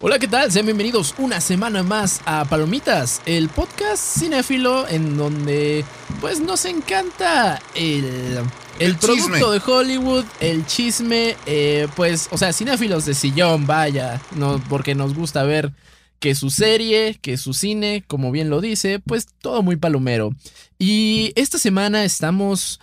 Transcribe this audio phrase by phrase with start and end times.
[0.00, 0.52] Hola, ¿qué tal?
[0.52, 5.84] Sean bienvenidos una semana más a Palomitas, el podcast cinéfilo en donde
[6.20, 8.38] pues nos encanta el, el,
[8.78, 9.50] El producto chisme.
[9.50, 15.14] de Hollywood, el chisme, eh, pues, o sea, cinéfilos de sillón, vaya, no, porque nos
[15.14, 15.72] gusta ver
[16.20, 20.30] que su serie, que su cine, como bien lo dice, pues todo muy palomero.
[20.78, 22.78] Y esta semana estamos,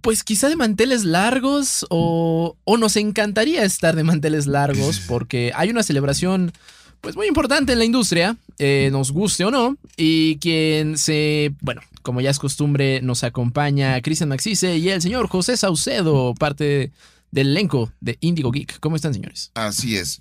[0.00, 5.70] pues quizá de manteles largos o, o nos encantaría estar de manteles largos porque hay
[5.70, 6.52] una celebración,
[7.00, 11.80] pues muy importante en la industria, eh, nos guste o no, y quien se, bueno,
[12.02, 16.92] como ya es costumbre, nos acompaña Cristian Maxice y el señor José Saucedo, parte
[17.30, 18.78] del elenco de Indigo Geek.
[18.80, 19.50] ¿Cómo están, señores?
[19.54, 20.20] Así es.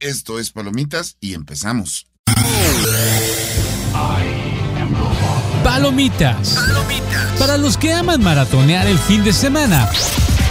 [0.00, 2.06] Esto es Palomitas y empezamos.
[5.78, 6.58] Palomitas.
[7.38, 9.88] Para los que aman maratonear el fin de semana.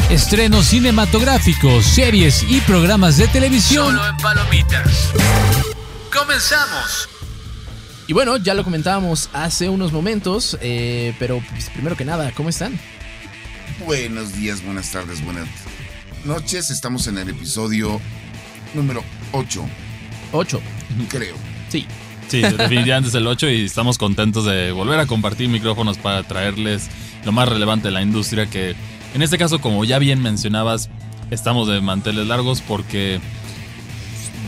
[0.09, 3.99] Estrenos cinematográficos, series y programas de televisión.
[4.09, 5.11] en Palomitas.
[6.17, 7.09] Comenzamos.
[8.07, 12.47] Y bueno, ya lo comentábamos hace unos momentos, eh, pero pues, primero que nada, ¿cómo
[12.47, 12.79] están?
[13.85, 15.49] Buenos días, buenas tardes, buenas
[16.23, 16.69] noches.
[16.69, 17.99] Estamos en el episodio
[18.73, 19.65] número 8,
[20.31, 20.61] 8.
[21.09, 21.35] creo.
[21.67, 21.85] Sí.
[22.27, 26.89] Sí, definitivamente es el 8 y estamos contentos de volver a compartir micrófonos para traerles
[27.25, 28.75] lo más relevante de la industria que
[29.13, 30.89] en este caso como ya bien mencionabas
[31.31, 33.19] estamos de manteles largos porque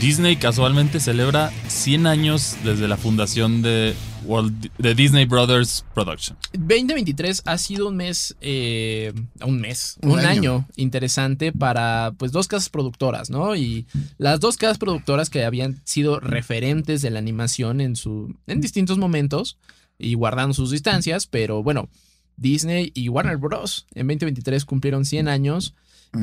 [0.00, 6.36] Disney casualmente celebra 100 años desde la fundación de, Walt- de Disney Brothers Production.
[6.52, 9.12] 2023 ha sido un mes, eh,
[9.44, 10.28] un mes, un, Un año.
[10.28, 10.68] año.
[10.76, 13.54] interesante para pues dos casas productoras, ¿no?
[13.56, 13.86] Y
[14.18, 18.98] las dos casas productoras que habían sido referentes de la animación en su, en distintos
[18.98, 19.58] momentos
[19.98, 21.88] y guardando sus distancias, pero bueno,
[22.36, 23.86] Disney y Warner Bros.
[23.94, 25.74] en 2023 cumplieron 100 años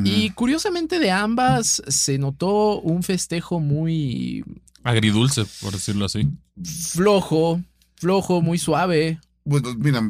[0.03, 4.43] y curiosamente de ambas se notó un festejo muy
[4.83, 6.27] Agridulce, por decirlo así.
[6.63, 7.61] flojo,
[7.97, 9.19] flojo, muy suave.
[9.43, 10.09] Bueno, mira,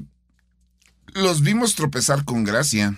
[1.14, 2.96] los vimos tropezar con gracia.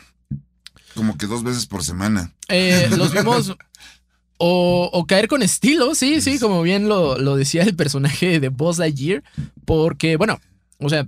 [0.95, 2.33] Como que dos veces por semana.
[2.47, 3.55] Eh, los vimos
[4.37, 8.49] o, o caer con estilo, sí, sí, como bien lo, lo decía el personaje de
[8.49, 9.23] Buzz Lightyear,
[9.65, 10.39] porque, bueno,
[10.79, 11.07] o sea,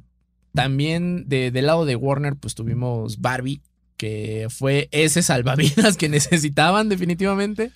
[0.53, 3.61] también de- del lado de Warner, pues tuvimos Barbie,
[3.95, 7.71] que fue ese salvavidas que necesitaban definitivamente.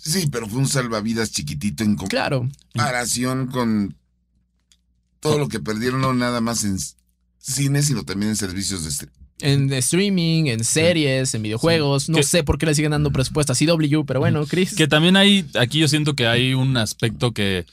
[0.00, 3.94] Sí, pero fue un salvavidas chiquitito en Claro, comparación con
[5.20, 6.78] todo lo que perdieron, no nada más en
[7.38, 9.06] cine, sino también en servicios de este.
[9.40, 13.52] en streaming, en series, en videojuegos, no Que- sé por qué le siguen dando presupuesto
[13.52, 14.74] a CW, pero bueno, Chris.
[14.74, 17.64] Que también hay, aquí yo siento que hay un aspecto que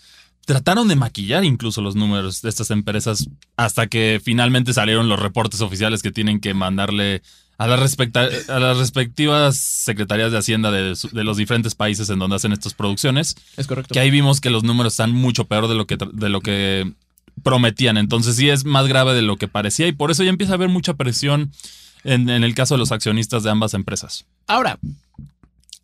[0.46, 5.62] trataron de maquillar incluso los números de estas empresas hasta que finalmente salieron los reportes
[5.62, 7.24] oficiales que tienen que mandarle
[7.58, 12.36] a las, respecta- a las respectivas secretarías de Hacienda de, los diferentes países en donde
[12.36, 13.92] hacen estas producciones, Es correcto.
[13.94, 16.94] que ahí vimos que los números están mucho peor de lo que, de lo que
[17.46, 17.96] prometían.
[17.98, 20.56] Entonces sí es más grave de lo que parecía y por eso ya empieza a
[20.56, 21.52] haber mucha presión
[22.04, 24.26] en, en el caso de los accionistas de ambas empresas.
[24.48, 24.80] Ahora,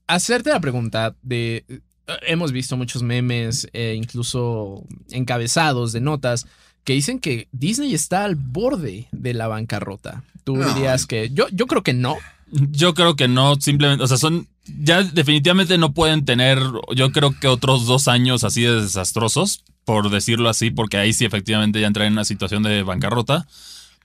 [0.08, 1.64] hacerte la pregunta de...
[1.70, 1.80] eh,
[2.28, 6.48] Hemos visto muchos memes, eh, incluso encabezados de notas,
[6.84, 10.24] que dicen que Disney está al borde de la bancarrota.
[10.44, 10.74] Tú No.
[10.74, 11.30] dirías que...
[11.30, 12.18] Yo, yo creo que no.
[12.52, 16.60] Yo creo que no, simplemente, o sea, son, ya definitivamente no pueden tener,
[16.94, 21.26] yo creo que otros dos años así de desastrosos, por decirlo así, porque ahí sí
[21.26, 23.48] efectivamente ya entran en una situación de bancarrota.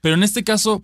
[0.01, 0.83] Pero en este caso,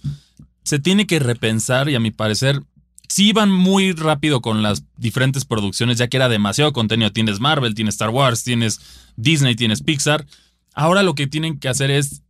[0.65, 2.63] se tiene que repensar y a mi parecer,
[3.09, 7.13] sí iban muy rápido con las diferentes producciones, ya que era demasiado contenido.
[7.13, 8.81] Tienes Marvel, tienes Star Wars, tienes
[9.17, 10.27] Disney, tienes Pixar.
[10.75, 12.23] Ahora lo que tienen que hacer es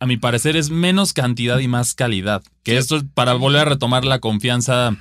[0.00, 2.42] a mi parecer, es menos cantidad y más calidad.
[2.62, 4.96] Que esto es para volver a retomar la confianza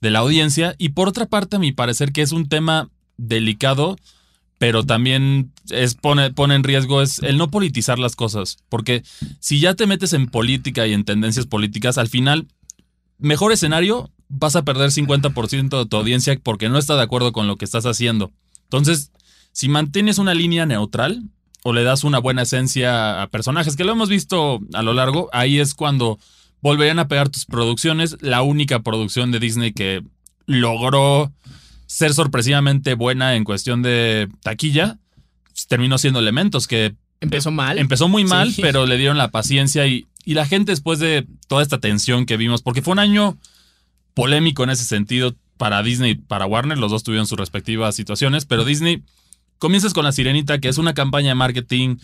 [0.00, 0.74] de la audiencia.
[0.78, 2.88] Y por otra parte, a mi parecer, que es un tema
[3.18, 3.98] delicado,
[4.60, 5.52] pero también
[6.02, 8.58] pone, pone en riesgo es el no politizar las cosas.
[8.68, 9.02] Porque
[9.38, 12.46] si ya te metes en política y en tendencias políticas, al final,
[13.16, 17.46] mejor escenario, vas a perder 50% de tu audiencia porque no está de acuerdo con
[17.48, 18.32] lo que estás haciendo.
[18.64, 19.12] Entonces,
[19.52, 21.22] si mantienes una línea neutral
[21.62, 25.30] o le das una buena esencia a personajes, que lo hemos visto a lo largo,
[25.32, 26.18] ahí es cuando
[26.60, 28.18] volverían a pegar tus producciones.
[28.20, 30.02] La única producción de Disney que
[30.44, 31.32] logró
[31.92, 34.98] ser sorpresivamente buena en cuestión de taquilla,
[35.48, 37.78] pues, terminó siendo Elementos, que Empezó mal.
[37.78, 38.62] empezó muy mal, Sí.
[38.62, 42.36] pero le dieron la paciencia y, y la gente después de toda esta tensión que
[42.36, 43.36] vimos, porque fue un año
[44.14, 48.46] polémico en ese sentido para Disney y para Warner, los dos tuvieron sus respectivas situaciones,
[48.46, 49.02] pero Disney,
[49.58, 51.96] comienzas con La Sirenita, que es una campaña de marketing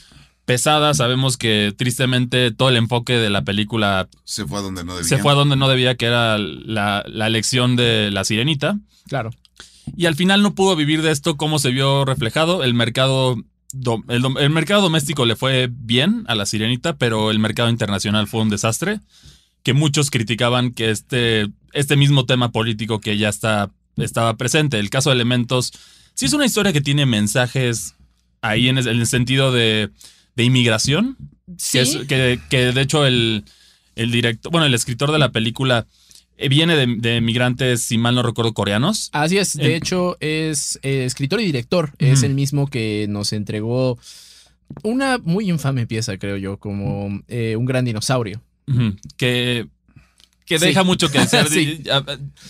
[0.44, 4.94] pesada, sabemos que tristemente todo el enfoque de la película Se fue a donde no
[4.96, 5.08] debía.
[5.08, 8.78] se fue a donde no debía, que era la, la elección de La Sirenita.
[9.08, 9.30] Claro.
[9.96, 12.64] Y al final no pudo vivir de esto, como se vio reflejado.
[12.64, 13.36] El mercado,
[13.72, 18.40] do- el, mercado doméstico le fue bien a la sirenita, pero el mercado internacional fue
[18.40, 19.00] un desastre.
[19.62, 24.78] Que muchos criticaban que este, este mismo tema político que ya está, estaba presente.
[24.78, 25.72] El caso de Elementos,
[26.14, 27.94] sí es una historia que tiene mensajes
[28.42, 29.90] ahí en, el sentido de,
[30.36, 31.16] de inmigración.
[31.58, 31.78] Sí.
[31.78, 33.44] Que, es- que- que de hecho el,
[33.96, 35.86] el director, bueno, el escritor de la película
[36.50, 39.08] viene de, de migrantes, si mal no recuerdo, coreanos.
[39.12, 43.98] Así es, de hecho es eh, escritor y director, es el mismo que nos entregó
[44.82, 48.42] una muy infame pieza, creo yo, como eh, un gran dinosaurio.
[49.16, 49.66] Que,
[50.44, 50.66] que Sí.
[50.66, 51.48] deja mucho que desear.
[51.50, 51.82] Sí.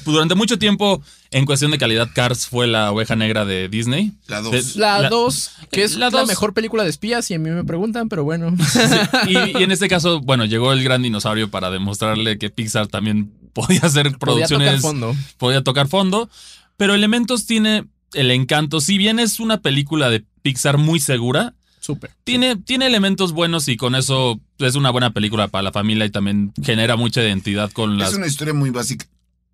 [0.05, 4.13] Durante mucho tiempo, en cuestión de calidad, Cars fue la oveja negra de Disney.
[4.29, 4.77] La De- 2.
[4.77, 7.51] La La- 2, que es la la, dos- mejor película de espías, y a mí
[7.51, 8.55] me preguntan, pero bueno.
[9.29, 13.31] Y, y en este caso, bueno, llegó el gran dinosaurio para demostrarle que Pixar también
[13.57, 15.17] podía hacer Podía tocar producciones fondo.
[15.39, 16.31] podía tocar fondo.
[16.77, 18.81] Pero Elementos tiene el encanto.
[18.81, 22.11] Si bien es una película de Pixar muy segura, Súper.
[22.25, 26.11] tiene, tiene elementos buenos y con eso es una buena película para la familia y
[26.11, 28.11] también genera mucha identidad con las.
[28.11, 29.07] Es una historia muy básica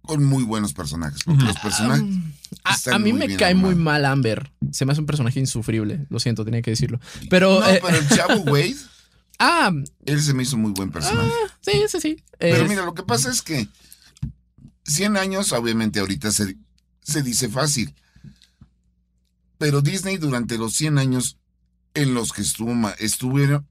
[0.03, 1.23] con muy buenos personajes.
[1.25, 2.05] Porque los personajes.
[2.65, 4.51] A, Están a mí me cae muy mal Amber.
[4.73, 6.07] Se me hace un personaje insufrible.
[6.11, 7.01] Lo siento, tenía que decirlo.
[7.31, 7.61] Pero.
[7.61, 8.75] No, eh, pero el chavo Wade,
[9.39, 9.71] ah,
[10.05, 11.31] él se me hizo muy buen personaje.
[11.61, 12.17] sí, sí, sí.
[12.39, 13.69] Pero mira, lo que pasa es que
[14.85, 16.57] 100 años, obviamente, ahorita se,
[17.03, 17.95] se dice fácil.
[19.59, 21.39] Pero Disney durante los 100 años
[21.95, 23.67] en los que estuvo, estuvieron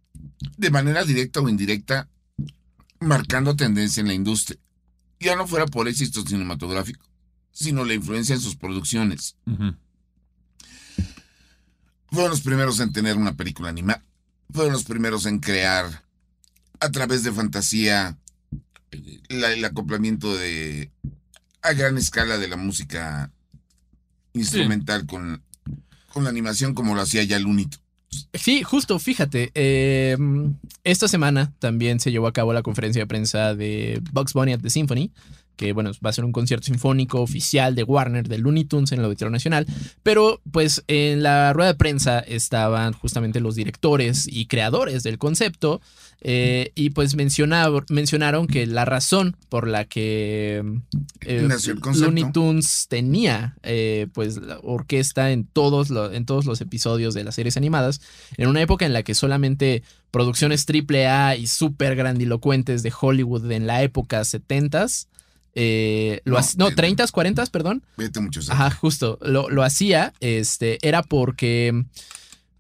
[0.58, 2.08] de manera directa o indirecta
[3.00, 4.60] marcando tendencia en la industria.
[5.20, 7.06] Ya no fuera por éxito cinematográfico,
[7.52, 9.36] sino la influencia en sus producciones.
[12.10, 14.04] Fueron los primeros en tener una película animada.
[14.52, 16.04] Fueron los primeros en crear
[16.80, 18.18] a través de fantasía
[19.30, 20.92] la- el acoplamiento de
[21.62, 23.32] a gran escala de la música
[24.34, 25.42] instrumental con,
[26.14, 27.78] con la animación como lo hacía ya Lunito.
[28.34, 29.52] Sí, justo, fíjate.
[29.54, 30.18] eh,
[30.84, 34.60] esta semana también se llevó a cabo la conferencia de prensa de Bugs Bunny at
[34.62, 35.12] the Symphony,
[35.62, 39.00] que bueno, va a ser un concierto sinfónico oficial de Warner, de Looney Tunes en
[39.00, 39.66] el Auditorio Nacional.
[40.04, 45.80] Pero pues en la rueda de prensa estaban justamente los directores y creadores del concepto.
[46.24, 50.64] eh, y pues mencionaron que la razón por la que
[51.22, 51.48] eh.
[52.06, 57.24] Looney Tunes tenía eh, pues la orquesta en todos, lo- en todos los episodios de
[57.24, 58.02] las series animadas,
[58.38, 59.82] en una época en la que solamente
[60.12, 65.08] producciones triple A y súper grandilocuentes de Hollywood en la época 70s,
[65.56, 69.18] eh, lo No, hac- no, eh, 30s, 40s, perdón, Vete muchos Ajá, justo.
[69.22, 71.84] Lo, lo hacía, este, era porque,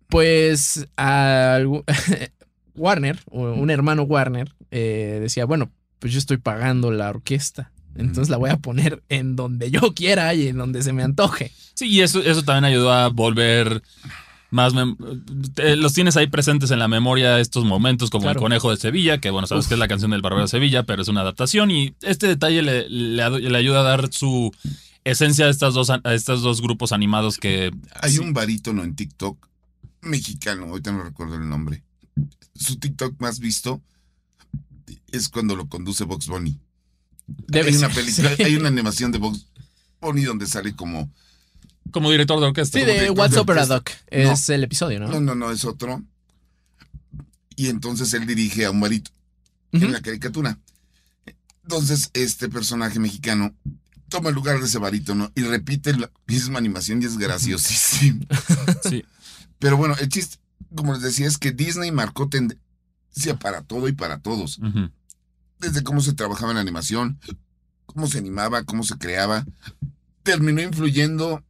[0.08, 1.84] pues, algu-
[2.76, 7.72] Warner, un hermano Warner, eh, decía, bueno, pues yo estoy pagando la orquesta.
[7.96, 11.52] Entonces la voy a poner en donde yo quiera y en donde se me antoje.
[11.74, 13.82] Sí, y eso, eso también ayudó a volver
[14.52, 14.74] más.
[14.74, 18.40] los tienes ahí presentes en la memoria estos momentos, como Claro.
[18.40, 19.70] el conejo de Sevilla, que bueno, sabes Uf.
[19.70, 21.72] que es la canción del Barbero de Sevilla, pero es una adaptación.
[21.72, 24.52] Y este detalle le, le adu- le ayuda a dar su
[25.04, 27.72] esencia a, estas dos, a estos dos grupos animados que.
[27.96, 29.48] Hay sí, un barítono en TikTok
[30.02, 31.84] mexicano, ahorita no recuerdo el nombre.
[32.56, 33.82] Su TikTok más visto
[35.12, 36.58] es cuando lo conduce Box Bunny.
[37.48, 38.44] Debe hay una ser, película, sí.
[38.44, 39.48] hay una animación de Box
[40.02, 41.10] Bunny donde sale como
[41.92, 42.80] como director de orquesta.
[42.80, 43.66] Sí, de What's Opera.
[43.66, 43.90] Doc.
[44.08, 45.08] Es el episodio, ¿no?
[45.08, 46.04] No, no, no, es otro.
[47.56, 49.12] Y entonces él dirige a un barito
[49.74, 49.86] Ujú.
[49.86, 50.58] en la caricatura.
[51.64, 53.54] Entonces, este personaje mexicano
[54.10, 58.26] toma el lugar de ese barítono y repite la misma animación y es graciosísimo.
[58.90, 59.06] Sí.
[59.60, 60.38] Pero bueno, el chiste,
[60.76, 64.60] como les decía, es que Disney marcó tendencia para todo y para todos.
[65.60, 67.20] Desde cómo se trabajaba en animación,
[67.86, 69.46] cómo se animaba, cómo se creaba.
[70.24, 71.44] Terminó influyendo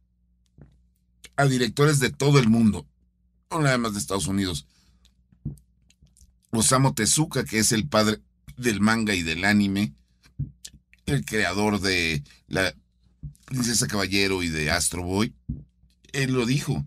[1.42, 2.86] a directores de todo el mundo,
[3.50, 4.66] no nada más de Estados Unidos.
[6.50, 8.20] Osamu Tezuka, que es el padre
[8.56, 9.94] del manga y del anime,
[11.06, 12.74] el creador de la
[13.46, 15.34] Princesa Caballero y de Astro Boy,
[16.12, 16.84] él lo dijo.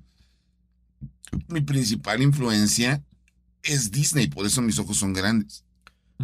[1.47, 3.03] Mi principal influencia
[3.63, 5.63] es Disney, por eso mis ojos son grandes.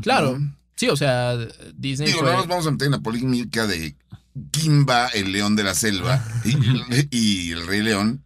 [0.01, 0.39] Claro.
[0.39, 0.55] ¿No?
[0.75, 1.35] Sí, o sea,
[1.75, 3.95] Disney Digo, fue- no nos vamos a meter en la polémica de
[4.51, 6.23] Kimba, el león de la selva,
[7.11, 8.23] y, y el rey león,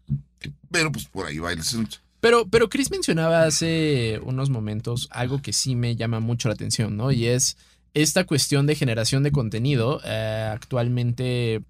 [0.71, 1.97] pero pues por ahí va el asunto.
[2.19, 6.97] Pero, pero Chris mencionaba hace unos momentos algo que sí me llama mucho la atención,
[6.97, 7.12] ¿no?
[7.12, 7.57] Y es
[7.93, 10.01] esta cuestión de generación de contenido.
[10.03, 11.62] eh, actualmente,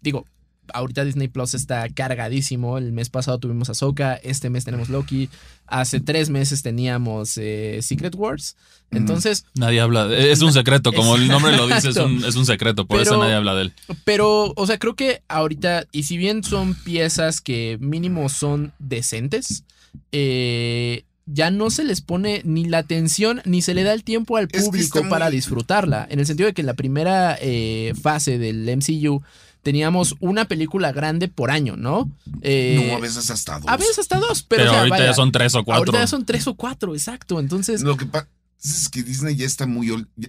[0.00, 0.26] digo,
[0.74, 2.78] ahorita Disney Plus está cargadísimo.
[2.78, 5.28] El mes pasado tuvimos Ahsoka, este mes tenemos Loki,
[5.66, 8.56] hace tres meses teníamos eh, Secret Wars.
[8.90, 10.06] Entonces, Nadie habla.
[10.06, 13.00] de- Es un secreto, como el nombre lo dice, es un, es un secreto, por
[13.00, 13.72] eso nadie habla de él.
[14.04, 19.64] pero, o sea, creo que ahorita, y si bien son piezas que mínimo son decentes,
[20.12, 24.36] eh, ya no se les pone ni la atención ni se le da el tiempo
[24.36, 26.06] al Es que público muy- para disfrutarla.
[26.08, 29.22] En el sentido de que en la primera eh, fase del MCU
[29.66, 32.08] teníamos una película grande por año, ¿no?
[32.40, 33.68] Eh, no, a veces hasta dos.
[33.68, 35.78] a veces hasta dos, pero, Pero, o sea, ahorita vaya, ya son tres o cuatro.
[35.80, 37.40] Ahorita ya son tres o cuatro, exacto.
[37.40, 38.28] Entonces, Lo que pasa
[38.62, 39.88] es que Disney ya está muy.
[39.88, 40.28] ol- Ya,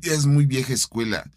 [0.00, 1.28] ya es muy vieja escuela.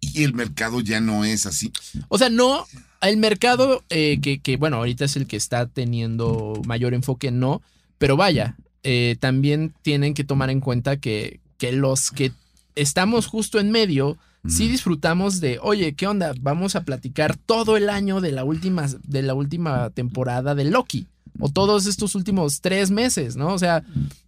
[0.00, 1.70] Y el mercado ya no es así.
[2.08, 2.66] O sea, no,
[3.02, 7.62] el mercado eh, que, que, bueno, ahorita es el que está teniendo mayor enfoque, no,
[7.98, 12.32] pero vaya, eh, también tienen que tomar en cuenta que, que los que
[12.80, 14.16] estamos justo en medio,
[14.46, 16.32] sí disfrutamos de, oye, ¿qué onda?
[16.40, 21.06] Vamos a platicar todo el año de la última, de la última temporada de Loki,
[21.40, 23.52] o todos estos últimos tres meses, ¿no?
[23.52, 23.82] O sea,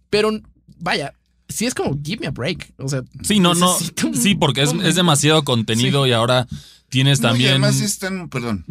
[0.09, 0.31] pero
[0.79, 1.13] vaya,
[1.49, 3.75] sí es como, give me a break, o sea, Sí, no, no.
[4.05, 6.47] un- Sí, porque es, es demasiado contenido y ahora
[6.89, 7.49] tienes No, y también.
[7.51, 8.29] además están.
[8.29, 8.65] Perdón.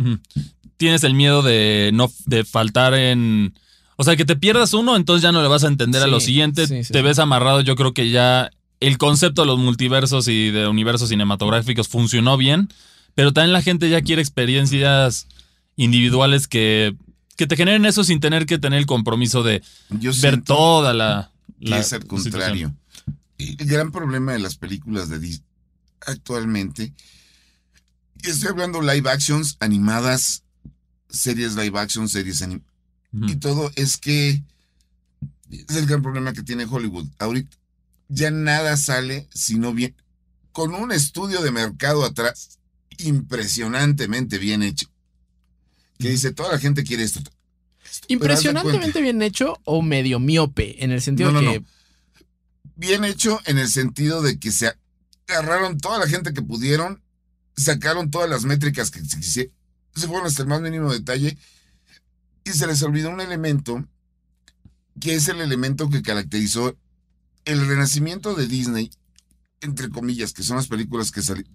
[0.76, 3.54] Tienes el miedo de no de faltar en.
[3.96, 6.20] O sea, que te pierdas uno, entonces ya no le vas a entender a lo
[6.20, 6.66] siguiente.
[6.66, 7.60] sí, sí, te ves amarrado.
[7.60, 12.68] Yo creo que ya el concepto de los multiversos y de universos cinematográficos funcionó bien.
[13.14, 15.26] Pero también la gente ya quiere experiencias
[15.76, 16.96] individuales que,
[17.36, 21.30] que te generen eso sin tener que tener el compromiso de Yo ver toda la.
[21.60, 22.32] que la es al situación.
[22.32, 22.76] contrario.
[23.38, 25.46] El gran problema de las películas de Disney
[26.06, 26.92] actualmente.
[28.22, 30.44] Estoy hablando live actions, animadas,
[31.08, 32.66] series live action, series animadas.
[33.12, 34.42] Y todo es que
[35.50, 37.06] es el gran problema que tiene Hollywood.
[37.18, 37.56] Ahorita
[38.10, 39.94] ya nada sale sino bien
[40.52, 42.58] con un estudio de mercado atrás
[42.98, 44.88] impresionantemente bien hecho.
[45.98, 47.20] Que dice, toda la gente quiere esto.
[48.08, 51.66] Impresionantemente bien hecho o medio miope, en el sentido No, no, que no.
[52.76, 54.72] Bien hecho en el sentido de que se
[55.28, 57.02] agarraron toda la gente que pudieron,
[57.56, 59.52] sacaron todas las métricas que se quisieron,
[59.94, 61.36] se fueron hasta el más mínimo detalle
[62.44, 63.84] y se les olvidó un elemento
[65.00, 66.76] que es el elemento que caracterizó
[67.44, 68.90] el renacimiento de Disney,
[69.60, 71.52] entre comillas, que son las películas que salieron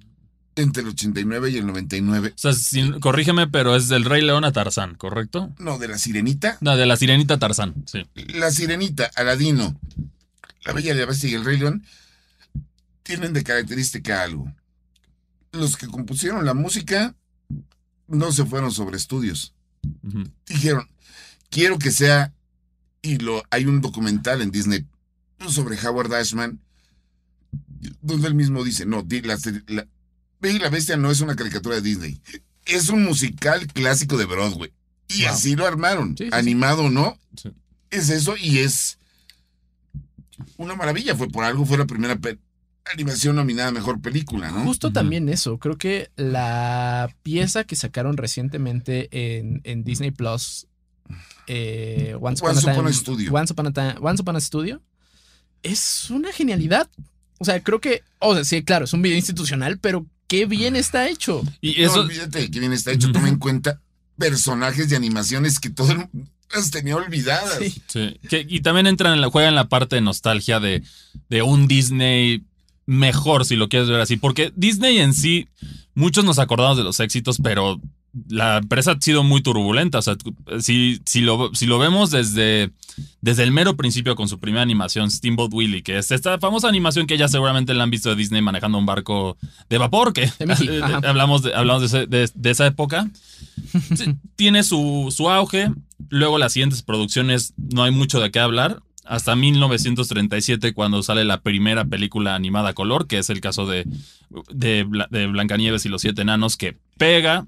[0.57, 2.29] entre el 89 y el 99.
[2.33, 5.53] O sea, sin- corrígeme, pero es del Rey León a Tarzán, ¿correcto?
[5.59, 6.57] No, de la Sirenita.
[6.61, 8.05] No, de la Sirenita a Tarzán, sí.
[8.15, 9.77] La Sirenita, Aladino,
[10.63, 11.85] La Bella y la Bestia y el Rey León
[13.03, 14.51] tienen de característica algo.
[15.51, 17.15] Los que compusieron la música
[18.07, 19.53] no se fueron sobre estudios.
[20.47, 20.87] Dijeron,
[21.49, 22.33] quiero que sea,
[23.01, 24.85] y lo hay un documental en Disney
[25.49, 26.59] sobre Howard Ashman,
[28.01, 29.37] donde él mismo dice, no, la,
[29.67, 29.87] la
[30.39, 32.21] Bella y la Bestia no es una caricatura de Disney,
[32.65, 34.71] es un musical clásico de Broadway.
[35.07, 35.31] Y Wow.
[35.31, 36.35] así lo armaron, Sí, sí, sí.
[36.37, 37.51] animado o no, Sí.
[37.91, 38.97] es eso y es
[40.57, 41.15] una maravilla.
[41.15, 42.17] Fue por algo, fue la primera
[42.93, 44.63] animación nominada a mejor película, ¿no?
[44.63, 50.67] justo también eso, creo que la pieza que sacaron recientemente en, en Disney Plus,
[51.47, 53.31] eh, Once, Upon, Once a Upon a Time- Studio.
[53.33, 54.81] Once Upon a Time- Once Upon a Studio,
[55.65, 56.89] es una genialidad.
[57.39, 60.75] O sea, creo que, o sea, sí, claro, es un video institucional, pero qué bien
[60.75, 61.43] está hecho.
[61.61, 63.11] Y No eso, olvídate de que bien está hecho.
[63.11, 63.81] Toma en cuenta
[64.17, 67.57] personajes de animaciones que todo el mundo las tenía olvidadas.
[67.59, 67.81] Sí.
[67.87, 70.83] Sí, que- y también entra en la, juega en la parte de nostalgia de,
[71.29, 72.43] de un Disney
[72.85, 74.15] mejor, si lo quieres ver así.
[74.15, 75.47] Porque Disney en sí,
[75.95, 77.81] muchos nos acordamos de los éxitos, pero
[78.29, 79.97] la empresa ha sido muy turbulenta.
[79.97, 80.15] O sea,
[80.61, 82.71] si, si, lo, si lo vemos desde,
[83.21, 87.07] desde el mero principio con su primera animación, Steamboat Willie, que es esta famosa animación
[87.07, 89.37] que ya seguramente la han visto de Disney manejando un barco
[89.69, 90.45] de vapor, que De
[90.77, 93.09] eh, hablamos, de, hablamos de, ese- de- de esa época.
[94.35, 95.71] Tiene su, su auge.
[96.09, 98.81] Luego las siguientes producciones no hay mucho de qué hablar.
[99.03, 103.85] Hasta 1937 cuando sale la primera película animada a color, que es el caso de,
[104.49, 107.45] de, de Blancanieves y los siete enanos, que pega.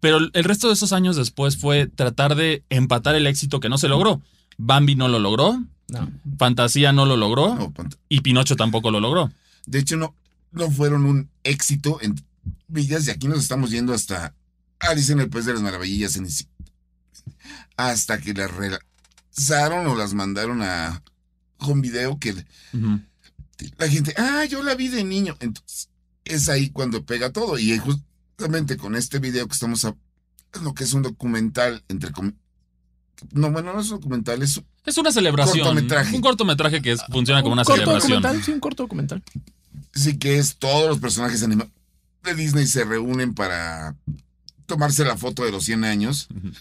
[0.00, 3.78] Pero el resto de esos años después fue tratar de empatar el éxito que no
[3.78, 4.20] se logró.
[4.58, 6.10] Bambi no lo logró, No.
[6.38, 7.72] Fantasía no lo logró No,
[8.10, 9.32] y Pinocho tampoco lo logró.
[9.66, 10.14] de hecho, no,
[10.52, 12.14] no fueron un éxito en
[12.68, 14.34] villas y aquí nos estamos yendo hasta
[14.80, 16.26] Alice en el País de las Maravillas en
[17.76, 21.02] hasta que las relanzaron o las mandaron a
[21.58, 22.34] home video que
[23.78, 25.36] la gente, ah, yo la vi de niño.
[25.40, 25.88] Entonces,
[26.24, 27.58] es ahí cuando pega todo.
[27.58, 29.94] Y justamente con este video que estamos a
[30.62, 32.34] lo que es un documental entre com-
[33.32, 35.64] no, bueno, no es un documental, es Es una celebración.
[35.66, 36.14] Cortometraje.
[36.16, 38.22] Un cortometraje que es- funciona como Un una corto celebración.
[38.22, 39.22] documental, sí, un corto documental.
[39.94, 41.72] sí que es todos los personajes animados
[42.24, 43.94] de Disney se reúnen para
[44.66, 46.52] tomarse la foto de los 100 años, Ujú.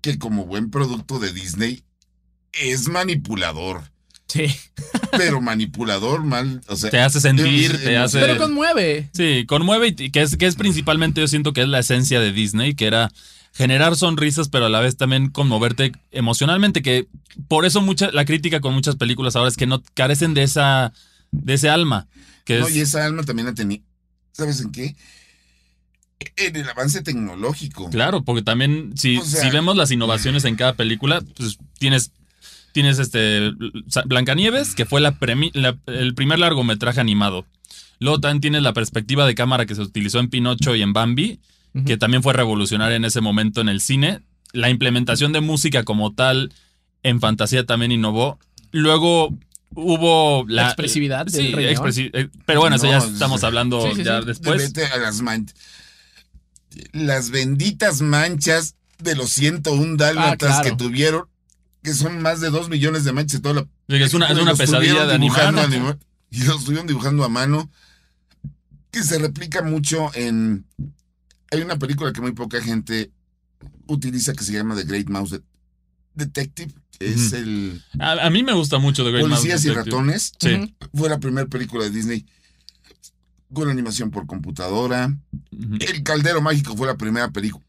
[0.00, 1.82] que como buen producto de Disney
[2.52, 3.82] es manipulador.
[4.26, 4.46] Sí.
[5.12, 8.20] Pero manipulador mal, o sea, Te hace sentir, te hace...
[8.20, 9.08] Pero conmueve.
[9.12, 12.32] Sí, conmueve y que es, que es principalmente, yo siento que es la esencia de
[12.32, 13.10] Disney, que era
[13.52, 17.08] generar sonrisas, pero a la vez también conmoverte emocionalmente, que
[17.48, 20.92] por eso mucha, la crítica con muchas películas ahora es que no carecen de esa,
[21.32, 22.06] de ese alma.
[22.44, 23.80] Que No, es, y esa alma también la tenía.
[24.32, 24.96] ¿Sabes en qué?
[26.36, 27.88] En el avance tecnológico.
[27.90, 32.12] Claro, porque también si, O sea- si vemos las innovaciones en cada película, pues tienes,
[32.72, 33.52] tienes este
[34.06, 37.46] Blancanieves, que fue la premi- la- el primer largometraje animado.
[38.00, 41.40] Luego también tienes la perspectiva de cámara que se utilizó en Pinocho y en Bambi,
[41.86, 44.20] Que también fue revolucionaria en ese momento en el cine.
[44.52, 46.52] La implementación de música como tal
[47.02, 48.38] en fantasía también innovó.
[48.72, 49.36] Luego
[49.74, 51.76] hubo la, La expresividad del Sí, Rey León.
[51.76, 54.26] expresi- eh, pero bueno, eso ya estamos hablando Sí, sí, ya sí.
[54.26, 54.62] después.
[54.74, 55.22] Vete a las
[56.92, 60.76] Las benditas manchas de los 101 dálmatas Ah, claro.
[60.76, 61.24] que tuvieron,
[61.82, 63.40] que son más de 2 millones de manchas.
[63.42, 63.54] Toda
[63.88, 65.98] la Es una, es una pesadilla estuvieron de animar.
[66.30, 67.70] Y los estuvieron dibujando a mano.
[68.90, 70.64] Que se replica mucho en.
[71.50, 73.10] Hay una película que muy poca gente
[73.86, 75.42] utiliza que se llama The Great Mouse De-
[76.14, 76.72] Detective.
[76.98, 79.96] que Es el A, a mí me gusta mucho The Great Mouse Policías y Detective.
[79.96, 80.32] Ratones.
[80.38, 80.74] Sí.
[80.94, 82.26] Fue la primera película de Disney
[83.52, 85.12] con animación por computadora.
[85.50, 87.64] El Caldero Mágico fue la primera película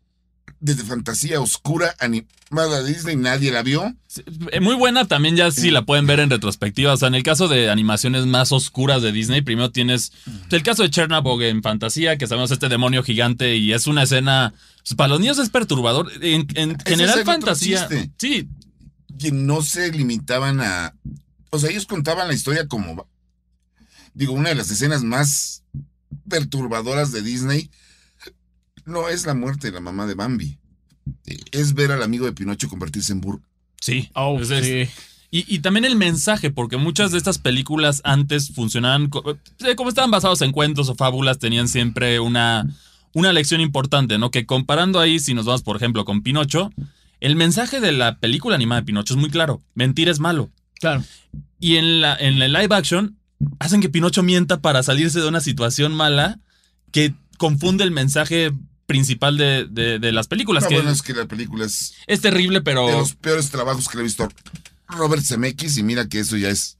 [0.61, 3.15] de fantasía oscura animada de Disney.
[3.15, 3.95] Nadie la vio.
[4.07, 6.93] Sí, eh, Muy buena también ya si la pueden ver en retrospectiva.
[6.93, 10.13] O sea, en el caso de animaciones más oscuras de Disney, primero tienes
[10.51, 14.53] el caso de Chernabog en fantasía, que sabemos este demonio gigante y es una escena...
[14.83, 16.11] pues, para los niños es perturbador.
[16.21, 17.89] En, en general fantasía...
[18.17, 18.47] Sí,
[19.19, 20.95] que no se limitaban a.
[21.49, 23.07] O sea, ellos contaban la historia como.
[24.13, 25.63] Digo, una de las escenas más
[26.27, 27.69] perturbadoras de Disney
[28.85, 30.57] no es la muerte de la mamá de Bambi.
[31.51, 33.41] Es ver al amigo de Pinocho convertirse en burro.
[33.81, 34.09] sí.
[34.13, 34.87] Oh, Es- sí.
[35.33, 39.09] Y, y también el mensaje, porque muchas de estas películas antes funcionaban,
[39.65, 42.67] eh, como estaban basados en cuentos o fábulas, tenían siempre una,
[43.13, 44.29] una lección importante, ¿no?
[44.29, 46.69] Que comparando ahí, si nos vamos, por ejemplo, con Pinocho,
[47.21, 49.61] el mensaje de la película animada de Pinocho es muy claro.
[49.73, 50.49] Mentir es malo.
[50.81, 51.01] Claro.
[51.61, 53.15] Y en, la, en el live action,
[53.59, 56.39] hacen que Pinocho mienta para salirse de una situación mala
[56.91, 58.51] que confunde el mensaje
[58.85, 60.63] principal de, de- de las películas.
[60.63, 62.87] No, que bueno, es que la película es es terrible, pero...
[62.87, 64.27] de los peores trabajos que le he visto
[64.87, 66.77] Robert Zemeckis y mira que eso ya es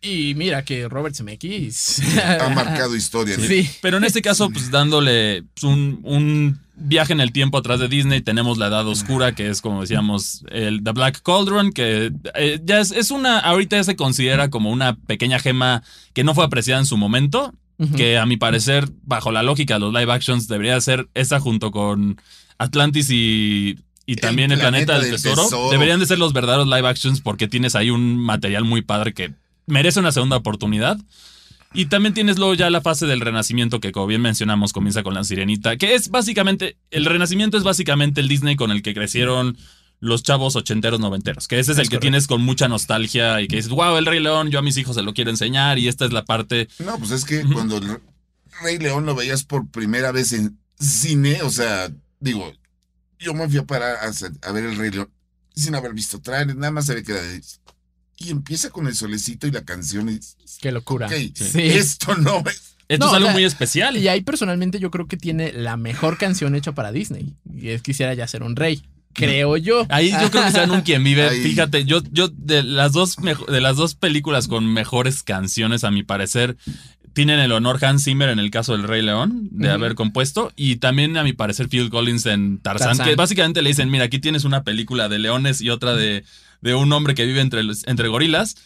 [0.00, 2.00] Y mira que Robert Zemeckis
[2.40, 3.36] ha marcado historia.
[3.36, 3.44] ¿no?
[3.44, 3.68] Sí.
[3.82, 7.88] Pero en este caso, pues dándole pues, un, un viaje en el tiempo atrás de
[7.88, 12.60] Disney, tenemos la Edad Oscura, que es como decíamos, el The Black Cauldron, que eh,
[12.64, 16.44] ya es, es una, ahorita ya se considera como una pequeña gema que no fue
[16.44, 17.54] apreciada en su momento,
[17.96, 21.70] Que a mi parecer, bajo la lógica de los live actions, debería ser esa junto
[21.70, 22.20] con
[22.58, 23.78] Atlantis y...
[24.08, 25.70] Y también el planeta, planeta del, del tesoro, tesoro.
[25.70, 29.32] deberían de ser los verdaderos live actions porque tienes ahí un material muy padre que
[29.66, 30.96] merece una segunda oportunidad.
[31.74, 35.14] Y también tienes luego ya la fase del renacimiento que como bien mencionamos comienza con
[35.14, 39.58] la sirenita, que es básicamente, el renacimiento es básicamente el Disney con el que crecieron
[40.00, 43.48] los chavos ochenteros noventeros, que ese es, Es el que tienes con mucha nostalgia y
[43.48, 45.88] que dices, wow, el Rey León, yo a mis hijos se lo quiero enseñar y
[45.88, 46.68] esta es la parte...
[46.78, 47.98] No, pues es que cuando el
[48.62, 52.52] Rey León lo veías por primera vez en cine, o sea, digo,
[53.18, 53.96] yo me fui a parar
[54.42, 55.10] a, ver el Rey León
[55.54, 57.42] sin haber visto trailer, nada más sabía que era de...
[58.18, 60.18] Y empieza con el solecito y la canción y
[60.60, 61.08] Qué locura.
[61.08, 61.32] Sí.
[61.54, 62.76] esto no es...
[62.88, 63.96] Esto No, es algo o sea, muy especial.
[63.96, 67.34] Y ahí personalmente yo creo que tiene la mejor canción hecha para Disney.
[67.52, 68.82] Y es Quisiera ya ser un rey.
[69.16, 69.86] Creo yo.
[69.88, 71.22] Ahí yo creo que sean un quien vive.
[71.28, 71.42] Ahí.
[71.42, 76.02] Fíjate, yo, yo de las dos de las dos películas con mejores canciones, a mi
[76.02, 76.56] parecer,
[77.16, 80.52] tienen el honor Hans Zimmer en el caso del Rey León de haber compuesto.
[80.54, 83.08] Y también, a mi parecer, Phil Collins en Tarzán, Tarzán.
[83.08, 86.24] que básicamente le dicen: Mira, aquí tienes una película de leones y otra de,
[86.60, 88.56] de un hombre que vive entre, entre gorilas.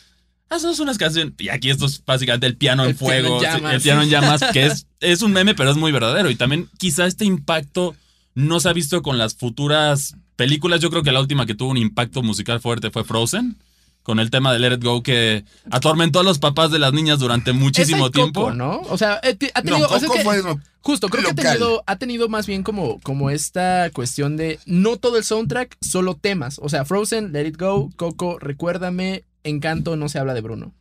[0.48, 1.34] Haznos unas canciones.
[1.38, 3.74] Y aquí esto es básicamente el piano El en piano en fuego, llamas.
[3.74, 6.28] el piano en llamas, que es, es un meme, pero es muy verdadero.
[6.28, 7.94] Y también, quizá este impacto
[8.34, 10.80] no se ha visto con las futuras películas.
[10.80, 13.56] Yo creo que la última que tuvo un impacto musical fuerte fue Frozen,
[14.02, 17.18] con el tema de Let It Go que atormentó a los papás de las niñas
[17.18, 18.44] durante muchísimo tiempo.
[18.44, 18.80] Coco, ¿no?
[18.88, 19.80] O sea, eh, ha tenido.
[19.88, 20.42] No, o sea, Coco que- fue...
[20.42, 24.58] no, Justo, creo que ha tenido, ha tenido más bien como, como esta cuestión de
[24.64, 26.58] no todo el soundtrack, solo temas.
[26.62, 30.72] O sea, Frozen, Let It Go, Coco, Recuérdame, Encanto, no se habla de Bruno.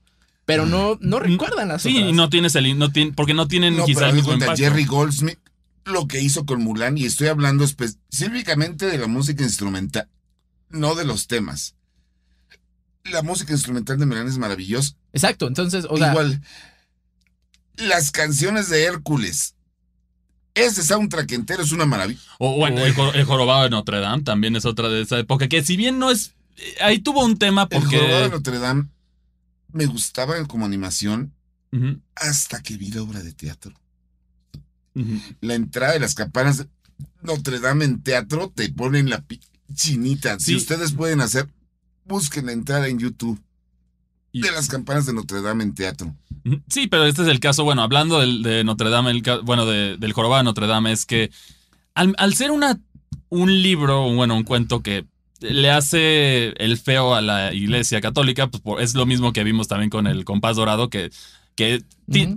[0.46, 2.10] Pero no, no recuerdan las Sí, otras.
[2.10, 4.56] y no tienes el, no tiene, porque no tienen No, quizá pero el mismo impacto.
[4.56, 5.38] Jerry Goldsmith,
[5.90, 10.08] lo que hizo con Mulan, y estoy hablando específicamente de la música instrumental,
[10.70, 11.76] no de los temas.
[13.06, 14.96] La música instrumental de Mulan es maravillosa.
[15.14, 16.42] Exacto, entonces, o sea, Igual,
[17.78, 19.56] las canciones de Hércules
[20.54, 22.20] Ese soundtrack entero es una maravilla.
[22.38, 25.48] O bueno, el, jor- el jorobado de Notre Dame también es otra de esa época,
[25.48, 26.34] que si bien no es...
[26.58, 28.36] eh, Ahí tuvo un tema El jorobado de porque...
[28.36, 28.90] Notre Dame
[29.72, 31.34] me gustaba como animación
[32.16, 33.74] hasta que vi la obra de teatro.
[35.42, 36.68] La entrada de las campanas de
[37.22, 39.24] Notre Dame en teatro te ponen la
[39.74, 40.40] chinita.
[40.40, 41.48] Si ustedes pueden hacer,
[42.06, 43.40] busquen la entrada en YouTube
[44.32, 46.16] Y- de las campanas de Notre Dame en teatro.
[46.70, 49.98] Sí, pero este es el caso, bueno, hablando del, de Notre Dame, el, bueno, de-
[49.98, 51.30] del jorobado de Notre Dame, es que
[51.94, 52.80] al, al ser una,
[53.30, 55.06] un libro, bueno, un cuento que
[55.42, 59.68] le hace el feo a la iglesia católica, pues por- es lo mismo que vimos
[59.68, 61.12] también con el compás dorado, que,
[61.60, 61.84] que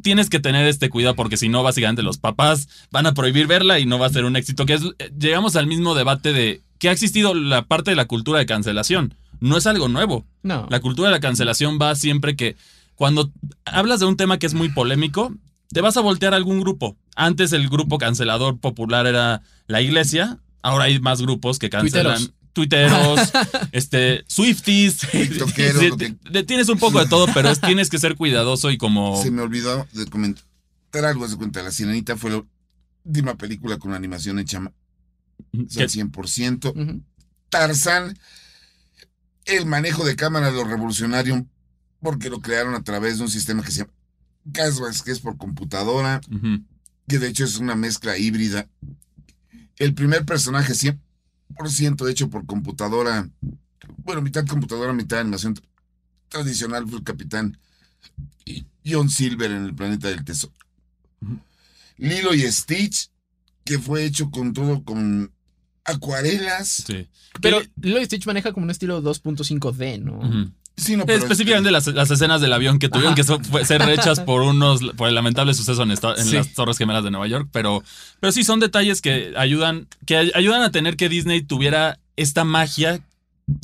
[0.03, 3.79] tienes que tener este cuidado porque si no, básicamente los papás van a prohibir verla
[3.79, 4.83] y no va a ser un éxito, que es,
[5.17, 9.15] llegamos al mismo debate de que ha existido la parte de la cultura de cancelación.
[9.39, 10.27] No es algo nuevo.
[10.43, 10.67] No.
[10.71, 12.57] La cultura de la cancelación va siempre que
[12.97, 13.31] cuando
[13.65, 15.33] hablas de un tema que es muy polémico,
[15.69, 16.97] te vas a voltear a algún grupo.
[17.15, 22.17] Antes el grupo cancelador popular era la iglesia, ahora hay más grupos que cancelan.
[22.17, 22.35] Tuiteros,
[23.73, 24.99] este, Swifties.
[24.99, 27.99] TikTokeros, Sí, lo que- te- te- tienes un poco de todo, pero es- tienes que
[27.99, 29.23] ser cuidadoso y como.
[29.23, 30.45] Se me olvidó de comentar
[31.05, 31.63] algo de cuenta.
[31.63, 32.43] La Sirenita fue la
[33.05, 34.73] última película con animación hecha al
[35.53, 36.73] 100%.
[36.75, 37.03] Ujú.
[37.49, 38.19] Tarzán,
[39.45, 41.43] el manejo de cámara de los revolucionarios,
[42.01, 43.93] porque lo crearon a través de un sistema que se llama
[44.53, 46.21] Casbah, que es por computadora,
[47.09, 48.69] que de hecho es una mezcla híbrida.
[49.77, 50.75] El primer personaje
[51.55, 53.29] 100% hecho por computadora,
[54.05, 55.63] bueno, mitad computadora, mitad animación tra-
[56.29, 57.59] tradicional, fue el capitán
[58.85, 60.53] John Silver en el planeta del tesoro.
[61.99, 63.11] Lilo y Stitch,
[63.65, 65.33] que fue hecho con todo, con
[65.85, 66.69] acuarelas.
[66.87, 67.09] Sí.
[67.41, 67.61] Pero.
[67.81, 70.53] Lilo y Stitch maneja como un estilo 2.5D, ¿no?
[70.77, 73.39] Sí, no, pero Específicamente las, las escenas del avión que tuvieron Ajá.
[73.59, 76.35] que ser hechas por unos por el lamentable suceso en, esta- en Sí.
[76.35, 77.83] las Torres Gemelas de Nueva York, pero,
[78.21, 82.45] pero sí son detalles que ayudan que ay- ayudan a tener que Disney tuviera esta
[82.45, 83.01] magia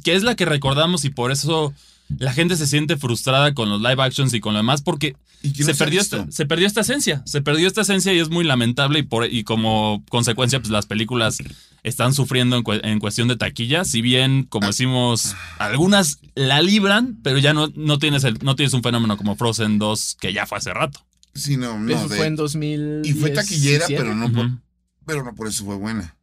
[0.05, 1.73] que es la que recordamos y por eso
[2.19, 5.53] la gente se siente frustrada con los live actions y con lo demás porque ¿Y
[5.53, 8.45] quién se perdió, esta, se perdió esta esencia, se perdió esta esencia y es muy
[8.45, 11.39] lamentable y, por, y como consecuencia pues las películas
[11.85, 17.39] están sufriendo en, en cuestión de taquilla, si bien como decimos algunas la libran, pero
[17.39, 20.59] ya no, no, tienes el, no tienes un fenómeno como Frozen 2 que ya fue
[20.59, 21.05] hace rato.
[21.35, 21.95] Sí, no, no.
[21.95, 23.03] Eso de- fue en 2000.
[23.05, 24.51] y fue taquillera, pero no, por,
[25.07, 26.17] pero no por eso fue buena.